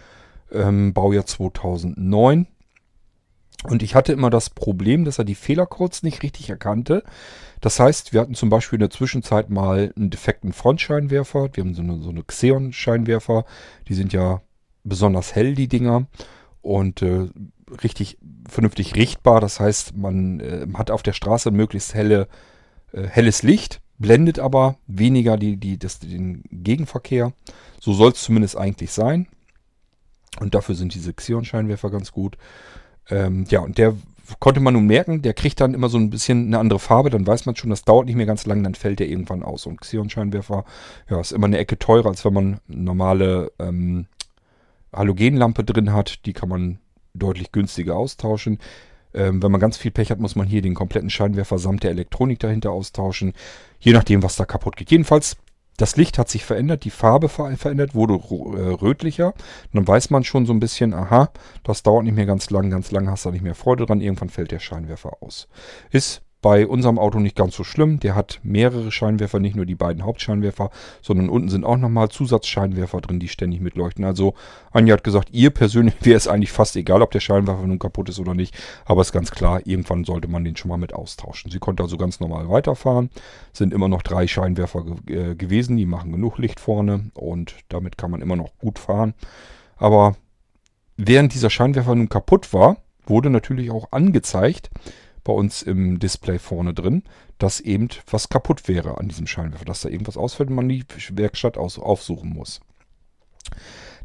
[0.52, 2.48] ähm, Baujahr 2009.
[3.64, 7.04] Und ich hatte immer das Problem, dass er die Fehlercodes nicht richtig erkannte.
[7.60, 11.50] Das heißt, wir hatten zum Beispiel in der Zwischenzeit mal einen defekten Frontscheinwerfer.
[11.54, 13.46] Wir haben so eine, so eine Xeon-Scheinwerfer.
[13.88, 14.42] Die sind ja
[14.84, 16.08] besonders hell, die Dinger.
[16.64, 17.30] Und äh,
[17.84, 18.18] richtig
[18.50, 19.42] vernünftig richtbar.
[19.42, 22.28] Das heißt, man äh, hat auf der Straße möglichst helle,
[22.94, 27.34] äh, helles Licht, blendet aber weniger die, die, das, den Gegenverkehr.
[27.80, 29.28] So soll es zumindest eigentlich sein.
[30.40, 32.38] Und dafür sind diese Xeon-Scheinwerfer ganz gut.
[33.10, 33.96] Ähm, ja, und der
[34.40, 37.28] konnte man nun merken, der kriegt dann immer so ein bisschen eine andere Farbe, dann
[37.28, 39.66] weiß man schon, das dauert nicht mehr ganz lang, dann fällt der irgendwann aus.
[39.66, 40.64] Und Xeon-Scheinwerfer,
[41.10, 44.06] ja, ist immer eine Ecke teurer, als wenn man eine normale ähm,
[44.94, 46.26] Halogenlampe drin hat.
[46.26, 46.80] Die kann man
[47.14, 48.60] deutlich günstiger austauschen.
[49.14, 51.92] Ähm, wenn man ganz viel Pech hat, muss man hier den kompletten Scheinwerfer samt der
[51.92, 53.34] Elektronik dahinter austauschen.
[53.80, 54.92] Je nachdem, was da kaputt geht.
[54.92, 55.36] Jedenfalls
[55.78, 59.34] das Licht hat sich verändert, die Farbe verändert, wurde äh, rötlicher.
[59.74, 61.32] Dann weiß man schon so ein bisschen, aha,
[61.64, 64.30] das dauert nicht mehr ganz lang, ganz lang hast du nicht mehr Freude dran, irgendwann
[64.30, 65.48] fällt der Scheinwerfer aus.
[65.90, 68.00] Ist bei unserem Auto nicht ganz so schlimm.
[68.00, 73.00] Der hat mehrere Scheinwerfer, nicht nur die beiden Hauptscheinwerfer, sondern unten sind auch nochmal Zusatzscheinwerfer
[73.02, 74.04] drin, die ständig mitleuchten.
[74.04, 74.34] Also
[74.72, 78.10] Anja hat gesagt, ihr persönlich wäre es eigentlich fast egal, ob der Scheinwerfer nun kaputt
[78.10, 78.56] ist oder nicht.
[78.86, 81.52] Aber ist ganz klar, irgendwann sollte man den schon mal mit austauschen.
[81.52, 83.12] Sie konnte also ganz normal weiterfahren.
[83.54, 87.98] Sind immer noch drei Scheinwerfer ge äh, gewesen, die machen genug Licht vorne und damit
[87.98, 89.14] kann man immer noch gut fahren.
[89.78, 90.16] Aber
[90.98, 94.70] während dieser Scheinwerfer nun kaputt war, wurde natürlich auch angezeigt,
[95.24, 97.04] bei uns im Display vorne drin,
[97.38, 100.86] dass eben was kaputt wäre an diesem Scheinwerfer, dass da irgendwas ausfällt und man die
[101.12, 102.62] Werkstatt aufsuchen muss.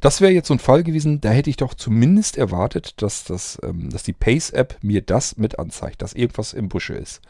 [0.01, 3.59] Das wäre jetzt so ein Fall gewesen, da hätte ich doch zumindest erwartet, dass, das,
[3.63, 7.23] ähm, dass die Pace-App mir das mit anzeigt, dass irgendwas im Busche ist.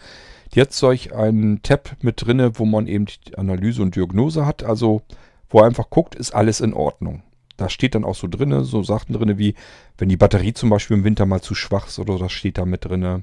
[0.55, 4.65] Die hat solch einen Tab mit drinne, wo man eben die Analyse und Diagnose hat,
[4.65, 5.03] also
[5.49, 7.23] wo er einfach guckt, ist alles in Ordnung.
[7.57, 9.55] Da steht dann auch so drinne, so Sachen drinne wie,
[9.97, 12.65] wenn die Batterie zum Beispiel im Winter mal zu schwach ist oder das steht da
[12.65, 13.23] mit drinne.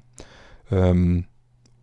[0.72, 1.26] Ähm,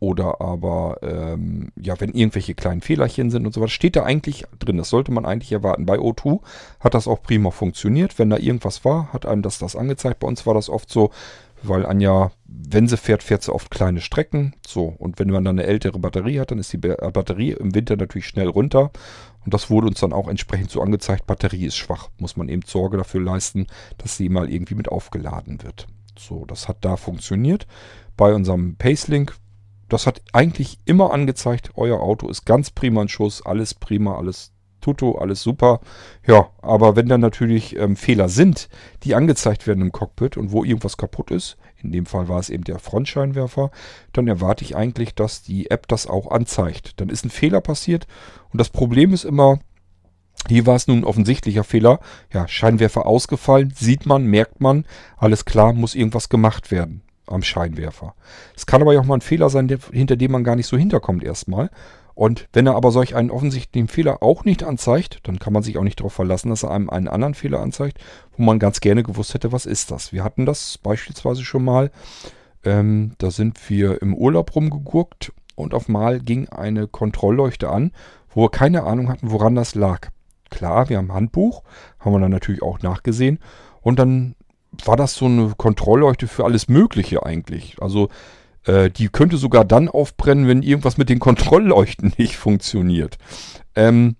[0.01, 4.47] oder aber, ähm, ja, wenn irgendwelche kleinen Fehlerchen sind und so weiter, steht da eigentlich
[4.59, 4.79] drin.
[4.79, 5.85] Das sollte man eigentlich erwarten.
[5.85, 6.41] Bei O2
[6.81, 8.19] hat das auch prima funktioniert.
[8.19, 10.21] Wenn da irgendwas war, hat einem das das angezeigt.
[10.21, 11.11] Bei uns war das oft so,
[11.63, 14.55] weil Anja, wenn sie fährt, fährt sie oft kleine Strecken.
[14.67, 17.97] So, und wenn man dann eine ältere Batterie hat, dann ist die Batterie im Winter
[17.97, 18.93] natürlich schnell runter.
[19.45, 22.09] Und das wurde uns dann auch entsprechend so angezeigt, Batterie ist schwach.
[22.19, 23.67] Muss man eben Sorge dafür leisten,
[23.99, 25.87] dass sie mal irgendwie mit aufgeladen wird.
[26.19, 27.67] So, das hat da funktioniert.
[28.21, 29.35] Bei unserem Pacelink
[29.89, 34.53] das hat eigentlich immer angezeigt, euer Auto ist ganz prima in Schuss, alles prima, alles
[34.83, 35.81] Tuto, alles super.
[36.27, 38.69] Ja, aber wenn dann natürlich ähm, Fehler sind,
[39.05, 42.51] die angezeigt werden im Cockpit und wo irgendwas kaputt ist, in dem Fall war es
[42.51, 43.71] eben der Frontscheinwerfer,
[44.13, 47.01] dann erwarte ich eigentlich, dass die App das auch anzeigt.
[47.01, 48.07] Dann ist ein Fehler passiert
[48.53, 49.61] und das Problem ist immer,
[50.47, 52.01] hier war es nun ein offensichtlicher Fehler.
[52.33, 54.85] Ja, Scheinwerfer ausgefallen, sieht man, merkt man,
[55.17, 58.15] alles klar, muss irgendwas gemacht werden am Scheinwerfer.
[58.57, 61.25] Es kann aber auch mal ein Fehler sein, hinter dem man gar nicht so hinterkommt
[61.25, 61.71] erstmal.
[62.15, 65.79] Und wenn er aber solch einen offensichtlichen Fehler auch nicht anzeigt, dann kann man sich
[65.79, 67.99] auch nicht darauf verlassen, dass er einem einen anderen Fehler anzeigt,
[68.37, 70.13] wo man ganz gerne gewusst hätte, was ist das.
[70.13, 71.91] Wir hatten das beispielsweise schon mal.
[72.63, 77.93] Ähm, da sind wir im Urlaub rumgegurkt und auf mal ging eine Kontrollleuchte an,
[78.29, 80.09] wo wir keine Ahnung hatten, woran das lag.
[80.51, 81.63] Klar, wir haben ein Handbuch,
[82.01, 83.39] haben wir dann natürlich auch nachgesehen.
[83.81, 84.35] Und dann
[84.87, 87.77] war das so eine Kontrollleuchte für alles Mögliche eigentlich.
[87.81, 88.09] Also
[88.65, 93.19] äh, die könnte sogar dann aufbrennen, wenn irgendwas mit den Kontrollleuchten nicht funktioniert.
[93.75, 94.17] Ähm,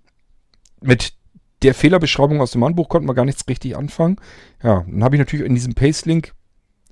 [0.81, 1.13] mit
[1.61, 4.17] der Fehlerbeschreibung aus dem Handbuch konnten wir gar nichts richtig anfangen.
[4.63, 6.33] Ja, dann habe ich natürlich in diesem Pacelink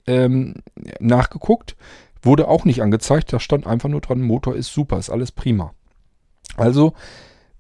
[0.06, 0.56] ähm,
[1.00, 1.76] nachgeguckt.
[2.22, 3.34] Wurde auch nicht angezeigt.
[3.34, 5.74] Da stand einfach nur dran, Motor ist super, ist alles prima.
[6.58, 6.94] Also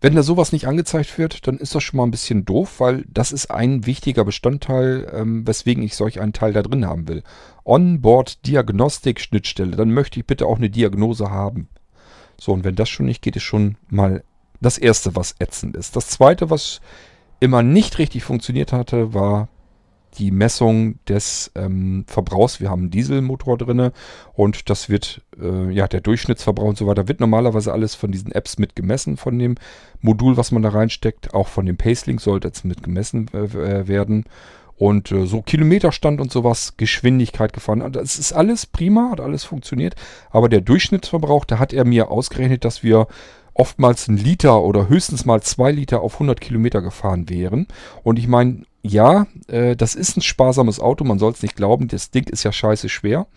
[0.01, 3.03] wenn da sowas nicht angezeigt wird, dann ist das schon mal ein bisschen doof, weil
[3.09, 7.23] das ist ein wichtiger Bestandteil, ähm, weswegen ich solch einen Teil da drin haben will.
[7.65, 11.67] Onboard-Diagnostik-Schnittstelle, dann möchte ich bitte auch eine Diagnose haben.
[12.39, 14.23] So, und wenn das schon nicht geht, ist schon mal
[14.61, 15.95] das Erste, was ätzend ist.
[15.95, 16.79] Das Zweite, was
[17.41, 19.49] immer nicht richtig funktioniert hatte, war
[20.17, 22.59] die Messung des ähm, Verbrauchs.
[22.59, 23.91] Wir haben einen Dieselmotor drin
[24.33, 28.31] und das wird, äh, ja, der Durchschnittsverbrauch und so weiter, wird normalerweise alles von diesen
[28.31, 29.55] Apps mit gemessen, von dem
[30.01, 31.33] Modul, was man da reinsteckt.
[31.33, 34.25] Auch von dem Pacelink sollte es mit gemessen äh, werden.
[34.79, 37.91] Und äh, so Kilometerstand und sowas, Geschwindigkeit gefahren.
[37.91, 39.95] Das ist alles prima, hat alles funktioniert.
[40.31, 43.07] Aber der Durchschnittsverbrauch, da hat er mir ausgerechnet, dass wir
[43.53, 47.67] oftmals ein Liter oder höchstens mal zwei Liter auf 100 Kilometer gefahren wären.
[48.03, 51.87] Und ich meine, ja, äh, das ist ein sparsames Auto, man soll es nicht glauben.
[51.87, 53.27] Das Ding ist ja scheiße schwer.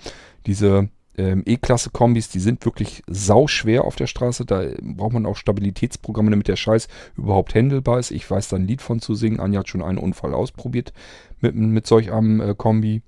[0.47, 4.45] Diese ähm, E-Klasse-Kombis, die sind wirklich sau schwer auf der Straße.
[4.45, 8.11] Da braucht man auch Stabilitätsprogramme, damit der Scheiß überhaupt händelbar ist.
[8.11, 9.41] Ich weiß da ein Lied von zu singen.
[9.41, 10.93] Anja hat schon einen Unfall ausprobiert
[11.41, 13.03] mit, mit solch einem äh, Kombi.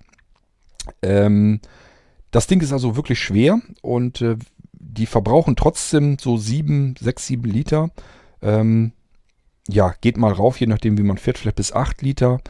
[1.03, 1.61] Ähm,
[2.31, 4.37] das Ding ist also wirklich schwer und äh,
[4.73, 7.91] die verbrauchen trotzdem so 7, 6, 7 Liter.
[8.43, 8.93] Ähm,
[9.69, 12.41] ja, geht mal rauf, je nachdem, wie man fährt, vielleicht bis 8 Liter.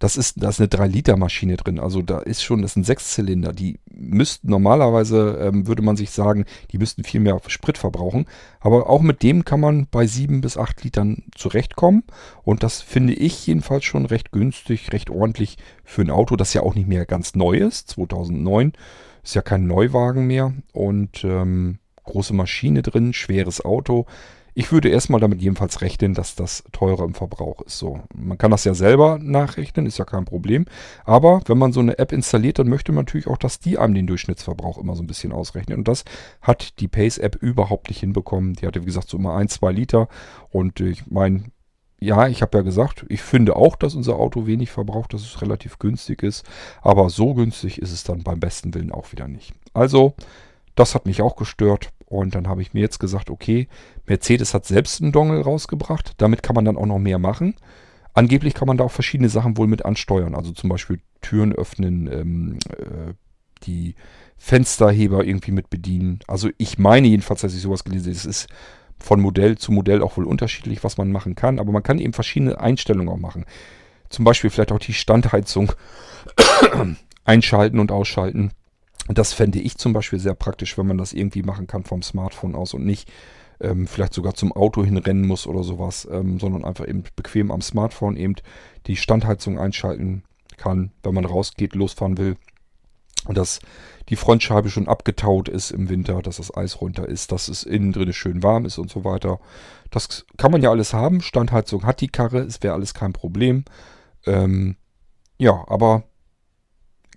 [0.00, 1.78] Das ist, da ist eine 3-Liter-Maschine drin.
[1.78, 3.52] Also da ist schon, das sind Sechszylinder.
[3.52, 8.26] Die müssten normalerweise, ähm, würde man sich sagen, die müssten viel mehr Sprit verbrauchen.
[8.60, 12.02] Aber auch mit dem kann man bei 7 bis 8 Litern zurechtkommen.
[12.42, 16.62] Und das finde ich jedenfalls schon recht günstig, recht ordentlich für ein Auto, das ja
[16.62, 17.88] auch nicht mehr ganz neu ist.
[17.90, 18.72] 2009
[19.22, 20.52] ist ja kein Neuwagen mehr.
[20.72, 24.06] Und ähm, große Maschine drin, schweres Auto.
[24.56, 27.76] Ich würde erstmal damit jedenfalls rechnen, dass das teurer im Verbrauch ist.
[27.76, 30.64] So, man kann das ja selber nachrechnen, ist ja kein Problem.
[31.04, 33.94] Aber wenn man so eine App installiert, dann möchte man natürlich auch, dass die einem
[33.94, 35.76] den Durchschnittsverbrauch immer so ein bisschen ausrechnet.
[35.76, 36.04] Und das
[36.40, 38.54] hat die Pace-App überhaupt nicht hinbekommen.
[38.54, 40.08] Die hatte, wie gesagt, so immer ein, zwei Liter.
[40.50, 41.44] Und ich meine,
[42.00, 45.42] ja, ich habe ja gesagt, ich finde auch, dass unser Auto wenig verbraucht, dass es
[45.42, 46.44] relativ günstig ist.
[46.80, 49.54] Aber so günstig ist es dann beim besten Willen auch wieder nicht.
[49.72, 50.14] Also,
[50.74, 51.90] das hat mich auch gestört.
[52.14, 53.68] Und dann habe ich mir jetzt gesagt, okay,
[54.06, 56.12] Mercedes hat selbst einen Dongle rausgebracht.
[56.18, 57.56] Damit kann man dann auch noch mehr machen.
[58.12, 60.34] Angeblich kann man da auch verschiedene Sachen wohl mit ansteuern.
[60.34, 63.14] Also zum Beispiel Türen öffnen, ähm, äh,
[63.64, 63.96] die
[64.36, 66.20] Fensterheber irgendwie mit bedienen.
[66.28, 68.16] Also ich meine jedenfalls, dass ich sowas gelesen habe.
[68.16, 68.48] Es ist
[68.98, 71.58] von Modell zu Modell auch wohl unterschiedlich, was man machen kann.
[71.58, 73.44] Aber man kann eben verschiedene Einstellungen auch machen.
[74.08, 75.72] Zum Beispiel vielleicht auch die Standheizung
[77.24, 78.52] einschalten und ausschalten.
[79.08, 82.54] Das fände ich zum Beispiel sehr praktisch, wenn man das irgendwie machen kann vom Smartphone
[82.54, 83.10] aus und nicht
[83.60, 87.60] ähm, vielleicht sogar zum Auto hinrennen muss oder sowas, ähm, sondern einfach eben bequem am
[87.60, 88.34] Smartphone eben
[88.86, 90.24] die Standheizung einschalten
[90.56, 92.36] kann, wenn man rausgeht, losfahren will.
[93.26, 93.60] Und dass
[94.10, 97.92] die Frontscheibe schon abgetaut ist im Winter, dass das Eis runter ist, dass es innen
[97.92, 99.40] drin schön warm ist und so weiter.
[99.90, 101.22] Das kann man ja alles haben.
[101.22, 103.64] Standheizung hat die Karre, es wäre alles kein Problem.
[104.26, 104.76] Ähm,
[105.38, 106.04] ja, aber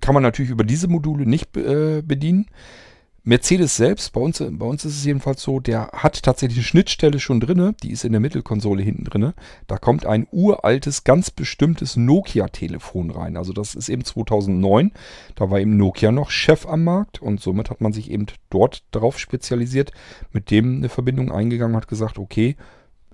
[0.02, 2.48] kann man natürlich über diese Module nicht äh, bedienen.
[3.28, 7.20] Mercedes selbst, bei uns, bei uns ist es jedenfalls so, der hat tatsächlich eine Schnittstelle
[7.20, 9.34] schon drin, die ist in der Mittelkonsole hinten drin.
[9.68, 13.36] Da kommt ein uraltes, ganz bestimmtes Nokia-Telefon rein.
[13.36, 14.94] Also das ist eben 2009,
[15.36, 18.84] da war eben Nokia noch Chef am Markt und somit hat man sich eben dort
[18.92, 19.92] darauf spezialisiert,
[20.32, 22.56] mit dem eine Verbindung eingegangen hat gesagt, okay,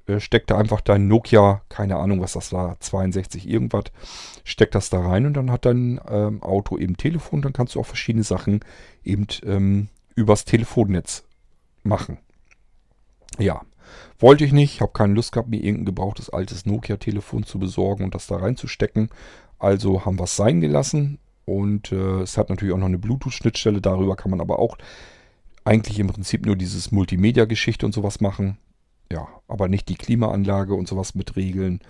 [0.07, 3.85] äh, steck da einfach dein Nokia, keine Ahnung, was das war, 62 irgendwas,
[4.43, 7.79] steck das da rein und dann hat dein ähm, Auto eben Telefon, dann kannst du
[7.79, 8.61] auch verschiedene Sachen
[9.03, 11.23] eben ähm, übers Telefonnetz
[11.83, 12.17] machen.
[13.39, 13.61] Ja,
[14.19, 18.15] wollte ich nicht, habe keine Lust gehabt, mir irgendein gebrauchtes altes Nokia-Telefon zu besorgen und
[18.15, 19.09] das da reinzustecken.
[19.59, 23.81] Also haben wir es sein gelassen und äh, es hat natürlich auch noch eine Bluetooth-Schnittstelle,
[23.81, 24.77] darüber kann man aber auch
[25.65, 28.57] eigentlich im Prinzip nur dieses Multimedia-Geschichte und sowas machen.
[29.13, 31.81] Ja, aber nicht die Klimaanlage und sowas mit Regeln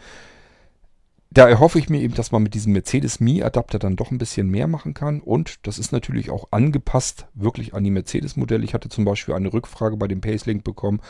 [1.32, 4.50] da erhoffe ich mir eben, dass man mit diesem Mercedes Mi-Adapter dann doch ein bisschen
[4.50, 5.20] mehr machen kann.
[5.20, 8.64] Und das ist natürlich auch angepasst wirklich an die Mercedes-Modelle.
[8.64, 11.02] Ich hatte zum Beispiel eine Rückfrage bei dem Pacelink bekommen,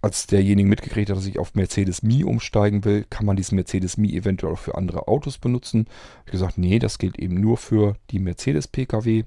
[0.00, 3.96] als derjenige mitgekriegt hat, dass ich auf Mercedes Mi umsteigen will, kann man diesen Mercedes
[3.96, 5.86] Mi eventuell auch für andere Autos benutzen.
[5.88, 9.24] Ich habe gesagt, nee, das gilt eben nur für die Mercedes-Pkw.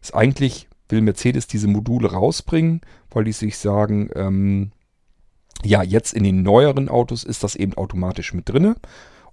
[0.00, 4.72] Ist eigentlich will Mercedes diese Module rausbringen, weil die sich sagen, ähm,
[5.64, 8.76] ja, jetzt in den neueren Autos ist das eben automatisch mit drinne.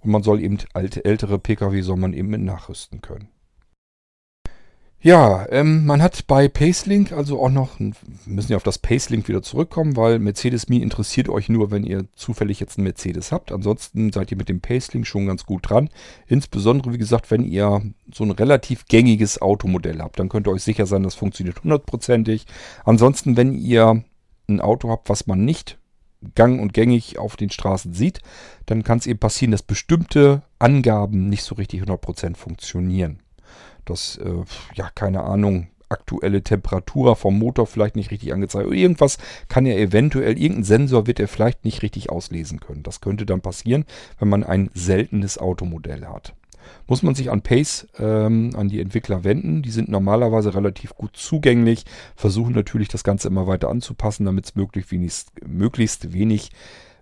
[0.00, 3.28] Und man soll eben alte, ältere Pkw soll man eben mit nachrüsten können.
[5.04, 7.80] Ja, ähm, man hat bei Pacelink also auch noch,
[8.24, 12.06] müssen ja auf das Pacelink wieder zurückkommen, weil Mercedes Me interessiert euch nur, wenn ihr
[12.14, 13.50] zufällig jetzt einen Mercedes habt.
[13.50, 15.90] Ansonsten seid ihr mit dem Pacelink schon ganz gut dran.
[16.28, 17.82] Insbesondere, wie gesagt, wenn ihr
[18.14, 22.46] so ein relativ gängiges Automodell habt, dann könnt ihr euch sicher sein, das funktioniert hundertprozentig.
[22.84, 24.04] Ansonsten, wenn ihr
[24.48, 25.78] ein Auto habt, was man nicht
[26.34, 28.20] gang und gängig auf den Straßen sieht,
[28.66, 33.20] dann kann es eben passieren, dass bestimmte Angaben nicht so richtig 100% funktionieren.
[33.84, 38.72] Das, äh, ja, keine Ahnung, aktuelle Temperatur vom Motor vielleicht nicht richtig angezeigt.
[38.72, 42.82] Irgendwas kann er eventuell, irgendein Sensor wird er vielleicht nicht richtig auslesen können.
[42.82, 43.84] Das könnte dann passieren,
[44.18, 46.34] wenn man ein seltenes Automodell hat
[46.86, 49.62] muss man sich an Pace, ähm, an die Entwickler wenden.
[49.62, 51.84] Die sind normalerweise relativ gut zugänglich,
[52.16, 56.50] versuchen natürlich das Ganze immer weiter anzupassen, damit es möglichst wenig, möglichst wenig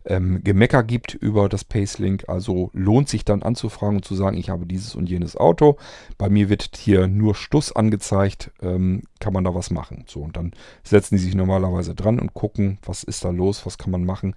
[0.05, 2.29] ähm, Gemecker gibt über das Pacelink.
[2.29, 5.77] Also lohnt sich dann anzufragen und zu sagen, ich habe dieses und jenes Auto.
[6.18, 8.51] Bei mir wird hier nur Stuss angezeigt.
[8.62, 10.05] Ähm, kann man da was machen?
[10.07, 13.79] So, und dann setzen die sich normalerweise dran und gucken, was ist da los, was
[13.79, 14.35] kann man machen.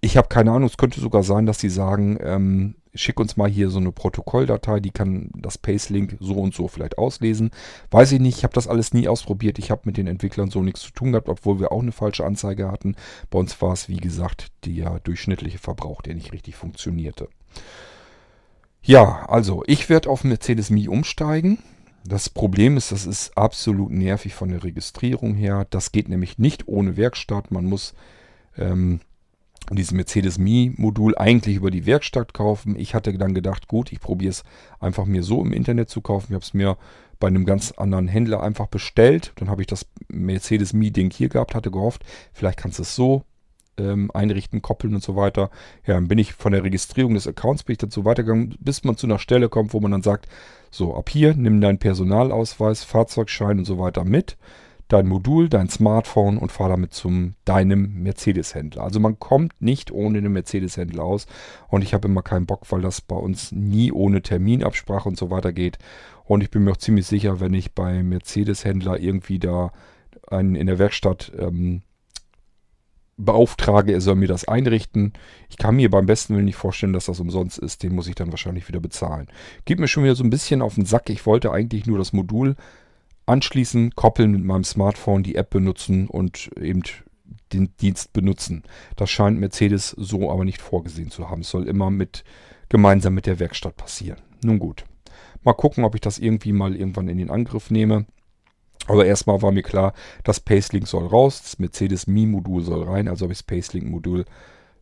[0.00, 3.48] Ich habe keine Ahnung, es könnte sogar sein, dass sie sagen, ähm, schick uns mal
[3.48, 7.50] hier so eine Protokolldatei, die kann das Pacelink so und so vielleicht auslesen.
[7.90, 9.58] Weiß ich nicht, ich habe das alles nie ausprobiert.
[9.58, 12.24] Ich habe mit den Entwicklern so nichts zu tun gehabt, obwohl wir auch eine falsche
[12.24, 12.96] Anzeige hatten.
[13.30, 17.28] Bei uns war es, wie gesagt, der durchschnittliche Verbrauch, der nicht richtig funktionierte.
[18.82, 21.58] Ja, also ich werde auf Mercedes Mi umsteigen.
[22.04, 25.66] Das Problem ist, das ist absolut nervig von der Registrierung her.
[25.68, 27.50] Das geht nämlich nicht ohne Werkstatt.
[27.50, 27.94] Man muss
[28.56, 29.00] ähm,
[29.76, 32.76] dieses Mercedes Mi-Modul eigentlich über die Werkstatt kaufen.
[32.76, 34.44] Ich hatte dann gedacht, gut, ich probiere es
[34.78, 36.26] einfach mir so im Internet zu kaufen.
[36.30, 36.76] Ich habe es mir
[37.18, 39.32] bei einem ganz anderen Händler einfach bestellt.
[39.36, 43.24] Dann habe ich das Mercedes Mi-Ding hier gehabt, hatte gehofft, vielleicht kannst du es so
[43.76, 45.50] ähm, einrichten, koppeln und so weiter.
[45.86, 48.96] Ja, dann bin ich von der Registrierung des Accounts bin ich dazu weitergegangen, bis man
[48.96, 50.26] zu einer Stelle kommt, wo man dann sagt,
[50.70, 54.36] so ab hier nimm deinen Personalausweis, Fahrzeugschein und so weiter mit
[54.90, 58.82] dein Modul, dein Smartphone und fahr damit zum deinem Mercedes-Händler.
[58.82, 61.26] Also man kommt nicht ohne den Mercedes-Händler aus
[61.68, 65.30] und ich habe immer keinen Bock, weil das bei uns nie ohne Terminabsprache und so
[65.30, 65.78] weiter geht.
[66.24, 69.72] Und ich bin mir auch ziemlich sicher, wenn ich beim Mercedes-Händler irgendwie da
[70.28, 71.82] einen in der Werkstatt ähm,
[73.16, 75.12] beauftrage, er soll mir das einrichten.
[75.48, 77.82] Ich kann mir beim besten Willen nicht vorstellen, dass das umsonst ist.
[77.82, 79.28] Den muss ich dann wahrscheinlich wieder bezahlen.
[79.66, 81.10] Geht mir schon wieder so ein bisschen auf den Sack.
[81.10, 82.56] Ich wollte eigentlich nur das Modul
[83.30, 86.82] anschließen, koppeln mit meinem Smartphone, die App benutzen und eben
[87.52, 88.62] den Dienst benutzen.
[88.96, 91.40] Das scheint Mercedes so aber nicht vorgesehen zu haben.
[91.40, 92.24] Es soll immer mit
[92.68, 94.20] gemeinsam mit der Werkstatt passieren.
[94.44, 94.84] Nun gut.
[95.42, 98.06] Mal gucken, ob ich das irgendwie mal irgendwann in den Angriff nehme.
[98.86, 99.92] Aber erstmal war mir klar,
[100.24, 104.24] das Pacelink soll raus, das Mercedes Mi-Modul soll rein, also habe ich das Pacelink-Modul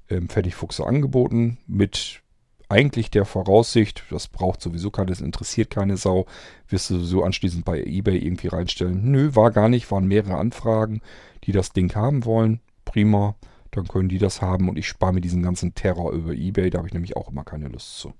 [0.08, 2.22] ähm, fertig Fuchse angeboten mit
[2.68, 6.26] eigentlich der Voraussicht, das braucht sowieso keines, interessiert keine Sau,
[6.68, 9.10] wirst du so anschließend bei eBay irgendwie reinstellen.
[9.10, 11.00] Nö, war gar nicht, waren mehrere Anfragen,
[11.44, 12.60] die das Ding haben wollen.
[12.84, 13.34] prima.
[13.70, 16.70] Dann können die das haben und ich spare mir diesen ganzen Terror über Ebay.
[16.70, 18.14] Da habe ich nämlich auch immer keine Lust zu.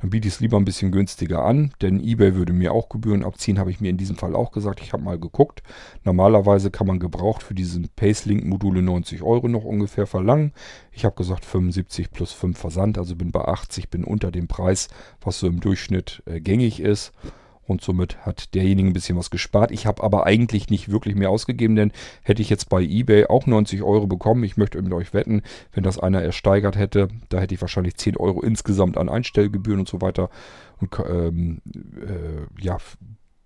[0.00, 3.24] Dann biete ich es lieber ein bisschen günstiger an, denn eBay würde mir auch Gebühren
[3.24, 4.80] abziehen, habe ich mir in diesem Fall auch gesagt.
[4.80, 5.62] Ich habe mal geguckt.
[6.04, 10.52] Normalerweise kann man gebraucht für diese Pacelink-Module 90 Euro noch ungefähr verlangen.
[10.92, 14.88] Ich habe gesagt 75 plus 5 Versand, also bin bei 80, bin unter dem Preis,
[15.20, 17.12] was so im Durchschnitt äh, gängig ist
[17.66, 19.70] und somit hat derjenige ein bisschen was gespart.
[19.70, 21.92] Ich habe aber eigentlich nicht wirklich mehr ausgegeben, denn
[22.22, 25.42] hätte ich jetzt bei eBay auch 90 Euro bekommen, ich möchte mit euch wetten,
[25.72, 29.88] wenn das einer ersteigert hätte, da hätte ich wahrscheinlich 10 Euro insgesamt an Einstellgebühren und
[29.88, 30.30] so weiter
[30.80, 32.78] und ähm, äh, ja,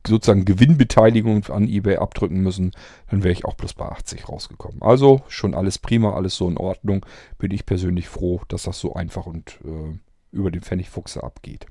[0.06, 2.72] sozusagen Gewinnbeteiligung an eBay abdrücken müssen,
[3.10, 4.82] dann wäre ich auch bloß bei 80 rausgekommen.
[4.82, 7.04] Also schon alles prima, alles so in Ordnung.
[7.38, 9.98] Bin ich persönlich froh, dass das so einfach und äh,
[10.32, 11.66] über den Pfennigfuchse abgeht.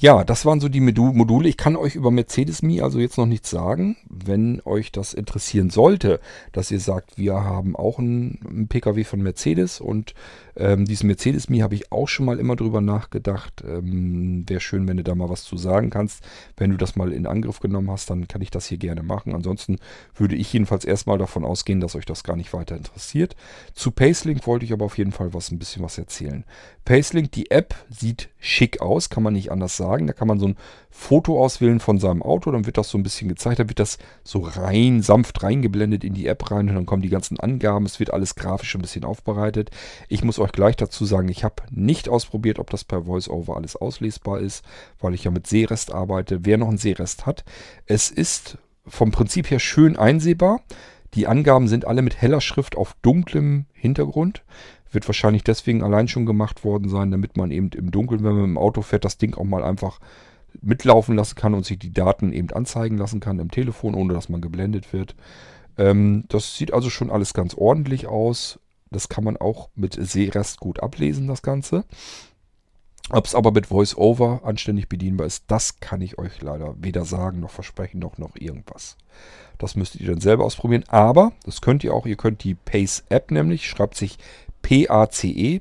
[0.00, 1.46] Ja, das waren so die Module.
[1.46, 3.98] Ich kann euch über Mercedes Me also jetzt noch nichts sagen.
[4.08, 6.20] Wenn euch das interessieren sollte,
[6.52, 10.14] dass ihr sagt, wir haben auch einen Pkw von Mercedes und
[10.60, 13.64] ähm, diesen Mercedes Me habe ich auch schon mal immer drüber nachgedacht.
[13.66, 16.22] Ähm, Wäre schön, wenn du da mal was zu sagen kannst.
[16.56, 19.34] Wenn du das mal in Angriff genommen hast, dann kann ich das hier gerne machen.
[19.34, 19.78] Ansonsten
[20.14, 23.36] würde ich jedenfalls erstmal davon ausgehen, dass euch das gar nicht weiter interessiert.
[23.74, 26.44] Zu Pacelink wollte ich aber auf jeden Fall was ein bisschen was erzählen.
[26.84, 30.06] Pacelink, die App sieht schick aus, kann man nicht anders sagen.
[30.06, 30.56] Da kann man so ein
[30.90, 33.98] Foto auswählen von seinem Auto, dann wird das so ein bisschen gezeigt, dann wird das
[34.24, 38.00] so rein, sanft reingeblendet in die App rein und dann kommen die ganzen Angaben, es
[38.00, 39.70] wird alles grafisch ein bisschen aufbereitet.
[40.08, 43.76] Ich muss euch gleich dazu sagen, ich habe nicht ausprobiert, ob das per VoiceOver alles
[43.76, 44.64] auslesbar ist,
[45.00, 46.44] weil ich ja mit Sehrest arbeite.
[46.44, 47.44] Wer noch einen Sehrest hat,
[47.86, 50.60] es ist vom Prinzip her schön einsehbar.
[51.14, 54.44] Die Angaben sind alle mit heller Schrift auf dunklem Hintergrund.
[54.92, 58.44] Wird wahrscheinlich deswegen allein schon gemacht worden sein, damit man eben im Dunkeln, wenn man
[58.44, 60.00] im Auto fährt, das Ding auch mal einfach
[60.60, 64.28] mitlaufen lassen kann und sich die Daten eben anzeigen lassen kann im Telefon, ohne dass
[64.28, 65.14] man geblendet wird.
[65.78, 68.58] Ähm, das sieht also schon alles ganz ordentlich aus.
[68.90, 71.84] Das kann man auch mit Sehrest gut ablesen, das Ganze.
[73.12, 77.40] Ob es aber mit VoiceOver anständig bedienbar ist, das kann ich euch leider weder sagen
[77.40, 78.96] noch versprechen noch noch irgendwas.
[79.58, 80.84] Das müsstet ihr dann selber ausprobieren.
[80.88, 82.06] Aber das könnt ihr auch.
[82.06, 84.18] Ihr könnt die Pace App nämlich, schreibt sich
[84.62, 85.60] P-A-C-E.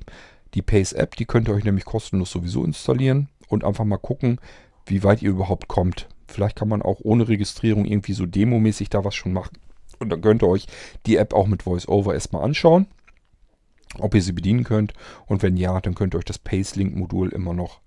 [0.54, 4.40] Die Pace App, die könnt ihr euch nämlich kostenlos sowieso installieren und einfach mal gucken,
[4.86, 6.08] wie weit ihr überhaupt kommt.
[6.28, 9.58] Vielleicht kann man auch ohne Registrierung irgendwie so demomäßig da was schon machen.
[10.00, 10.66] Und dann könnt ihr euch
[11.06, 12.88] die App auch mit VoiceOver erstmal anschauen,
[13.98, 14.94] ob ihr sie bedienen könnt.
[15.26, 17.82] Und wenn ja, dann könnt ihr euch das PaceLink-Modul immer noch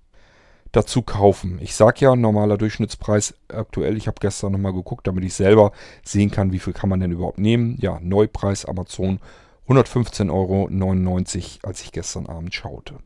[0.72, 1.58] dazu kaufen.
[1.60, 3.96] Ich sage ja, normaler Durchschnittspreis aktuell.
[3.96, 5.72] Ich habe gestern nochmal geguckt, damit ich selber
[6.02, 7.76] sehen kann, wie viel kann man denn überhaupt nehmen.
[7.78, 9.20] Ja, Neupreis Amazon
[9.68, 12.98] 115,99 Euro, als ich gestern Abend schaute.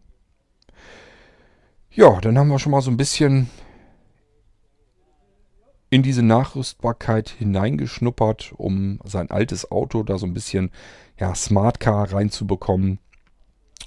[1.90, 3.50] Ja, dann haben wir schon mal so ein bisschen
[5.90, 10.70] in diese Nachrüstbarkeit hineingeschnuppert, um sein altes Auto da so ein bisschen
[11.18, 12.98] ja, Smart Car reinzubekommen.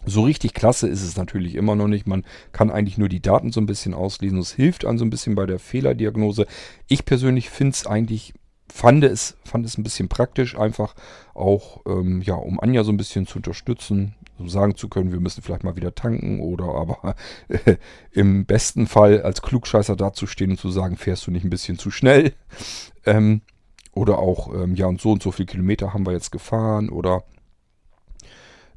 [0.05, 2.07] So richtig klasse ist es natürlich immer noch nicht.
[2.07, 4.39] Man kann eigentlich nur die Daten so ein bisschen auslesen.
[4.39, 6.47] Es hilft an so ein bisschen bei der Fehlerdiagnose.
[6.88, 8.34] Ich persönlich finde es eigentlich
[8.71, 10.95] fand es, fand es ein bisschen praktisch, einfach
[11.34, 15.19] auch, ähm, ja, um Anja so ein bisschen zu unterstützen, so sagen zu können, wir
[15.19, 17.15] müssen vielleicht mal wieder tanken oder aber
[17.49, 17.75] äh,
[18.11, 21.91] im besten Fall als Klugscheißer dazustehen und zu sagen, fährst du nicht ein bisschen zu
[21.91, 22.34] schnell?
[23.05, 23.41] Ähm,
[24.00, 27.24] oder auch, ähm, ja, und so und so viele Kilometer haben wir jetzt gefahren oder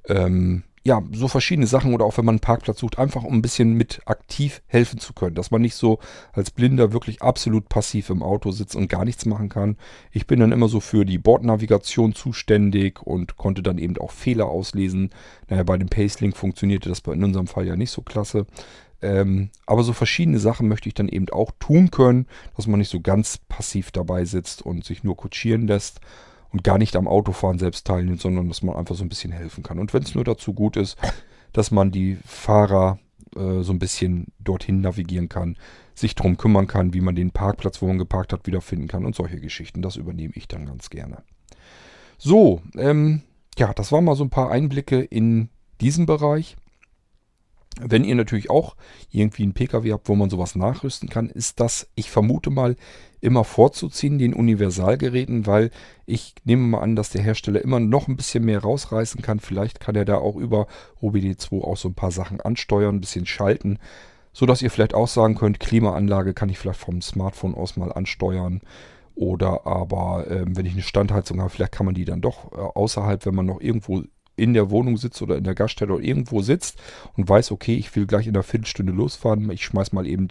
[0.09, 3.43] ähm, ja, so verschiedene Sachen oder auch wenn man einen Parkplatz sucht, einfach um ein
[3.43, 6.01] bisschen mit aktiv helfen zu können, dass man nicht so
[6.33, 9.77] als Blinder wirklich absolut passiv im Auto sitzt und gar nichts machen kann.
[10.11, 14.47] Ich bin dann immer so für die Bordnavigation zuständig und konnte dann eben auch Fehler
[14.47, 15.11] auslesen.
[15.49, 18.47] Naja, bei dem Pacelink funktionierte das in unserem Fall ja nicht so klasse.
[19.03, 22.27] Ähm, aber so verschiedene Sachen möchte ich dann eben auch tun können,
[22.57, 26.01] dass man nicht so ganz passiv dabei sitzt und sich nur kutschieren lässt
[26.51, 29.63] und gar nicht am Autofahren selbst teilnimmt, sondern dass man einfach so ein bisschen helfen
[29.63, 29.79] kann.
[29.79, 30.97] Und wenn es nur dazu gut ist,
[31.53, 32.99] dass man die Fahrer
[33.37, 35.57] äh, so ein bisschen dorthin navigieren kann,
[35.95, 39.15] sich darum kümmern kann, wie man den Parkplatz, wo man geparkt hat, wiederfinden kann und
[39.15, 39.83] solche Geschichten.
[39.83, 41.23] Das übernehme ich dann ganz gerne.
[42.19, 43.23] So, ähm,
[43.59, 45.49] ja, das waren mal so ein paar Einblicke in
[45.81, 46.57] diesen Bereich.
[47.81, 48.77] Wenn ihr natürlich auch
[49.11, 52.77] irgendwie einen Pkw habt, wo man sowas nachrüsten kann, ist das, ich vermute mal,
[53.21, 55.71] immer vorzuziehen, den Universalgeräten, weil
[56.05, 59.41] ich nehme mal an, dass der Hersteller immer noch ein bisschen mehr rausreißen kann.
[59.41, 60.67] Vielleicht kann er da auch über
[61.01, 63.79] OBD2 auch so ein paar Sachen ansteuern, ein bisschen schalten,
[64.33, 68.61] sodass ihr vielleicht auch sagen könnt, Klimaanlage kann ich vielleicht vom Smartphone aus mal ansteuern.
[69.15, 72.57] Oder aber, äh, wenn ich eine Standheizung habe, vielleicht kann man die dann doch äh,
[72.57, 74.03] außerhalb, wenn man noch irgendwo
[74.37, 76.81] in der Wohnung sitzt oder in der Gaststätte oder irgendwo sitzt
[77.17, 80.29] und weiß, okay, ich will gleich in einer Viertelstunde losfahren, ich schmeiß mal eben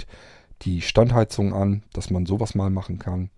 [0.64, 3.30] die Standheizung an, dass man sowas mal machen kann.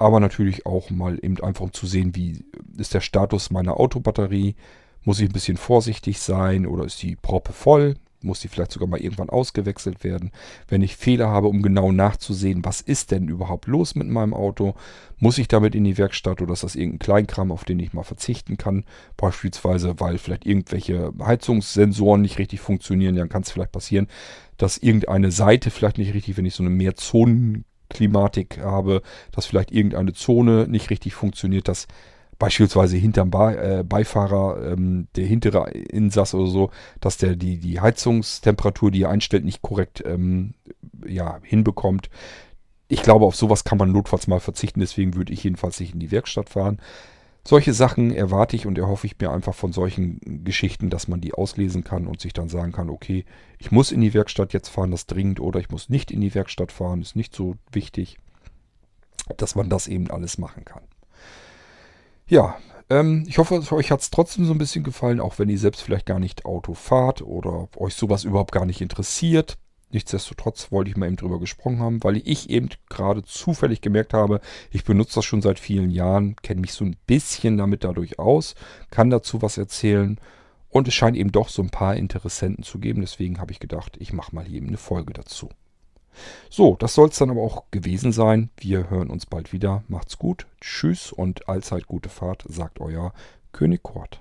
[0.00, 2.42] aber natürlich auch mal eben einfach um zu sehen, wie
[2.78, 4.56] ist der Status meiner Autobatterie.
[5.04, 7.96] Muss ich ein bisschen vorsichtig sein oder ist die Proppe voll?
[8.22, 10.30] Muss die vielleicht sogar mal irgendwann ausgewechselt werden?
[10.68, 14.74] Wenn ich Fehler habe, um genau nachzusehen, was ist denn überhaupt los mit meinem Auto?
[15.18, 18.02] Muss ich damit in die Werkstatt oder ist das irgendein Kleinkram, auf den ich mal
[18.02, 18.84] verzichten kann?
[19.16, 23.16] Beispielsweise, weil vielleicht irgendwelche Heizungssensoren nicht richtig funktionieren.
[23.16, 24.06] Dann kann es vielleicht passieren,
[24.58, 29.02] dass irgendeine Seite vielleicht nicht richtig, wenn ich so eine Mehrzonеnklimatik habe,
[29.32, 31.86] dass vielleicht irgendeine Zone nicht richtig funktioniert, dass
[32.40, 37.80] beispielsweise hinterm Be äh, Beifahrer, ähm, der hintere Insass oder so, dass der die, die
[37.80, 40.54] Heizungstemperatur, die er einstellt, nicht korrekt ähm,
[41.06, 42.10] ja, hinbekommt.
[42.88, 46.00] Ich glaube, auf sowas kann man notfalls mal verzichten, deswegen würde ich jedenfalls nicht in
[46.00, 46.80] die Werkstatt fahren.
[47.46, 51.34] Solche Sachen erwarte ich und erhoffe ich mir einfach von solchen Geschichten, dass man die
[51.34, 53.24] auslesen kann und sich dann sagen kann, okay,
[53.58, 56.34] ich muss in die Werkstatt jetzt fahren, das dringend, oder ich muss nicht in die
[56.34, 58.18] Werkstatt fahren, ist nicht so wichtig,
[59.36, 60.82] dass man das eben alles machen kann.
[62.30, 62.56] Ja,
[62.88, 65.82] ähm, ich hoffe, euch hat es trotzdem so ein bisschen gefallen, auch wenn ihr selbst
[65.82, 69.58] vielleicht gar nicht Auto fahrt oder euch sowas überhaupt gar nicht interessiert.
[69.90, 74.40] Nichtsdestotrotz wollte ich mal eben drüber gesprochen haben, weil ich eben gerade zufällig gemerkt habe,
[74.70, 78.54] ich benutze das schon seit vielen Jahren, kenne mich so ein bisschen damit dadurch aus,
[78.90, 80.20] kann dazu was erzählen
[80.68, 83.00] und es scheint eben doch so ein paar Interessenten zu geben.
[83.00, 85.48] Deswegen habe ich gedacht, ich mache mal hier eben eine Folge dazu.
[86.48, 88.50] So, das soll es dann aber auch gewesen sein.
[88.56, 89.82] Wir hören uns bald wieder.
[89.88, 90.46] Macht's gut.
[90.60, 93.12] Tschüss und allzeit gute Fahrt, sagt euer
[93.52, 94.20] König Kort.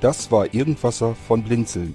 [0.00, 1.94] Das war Irgendwasser von Blinzeln.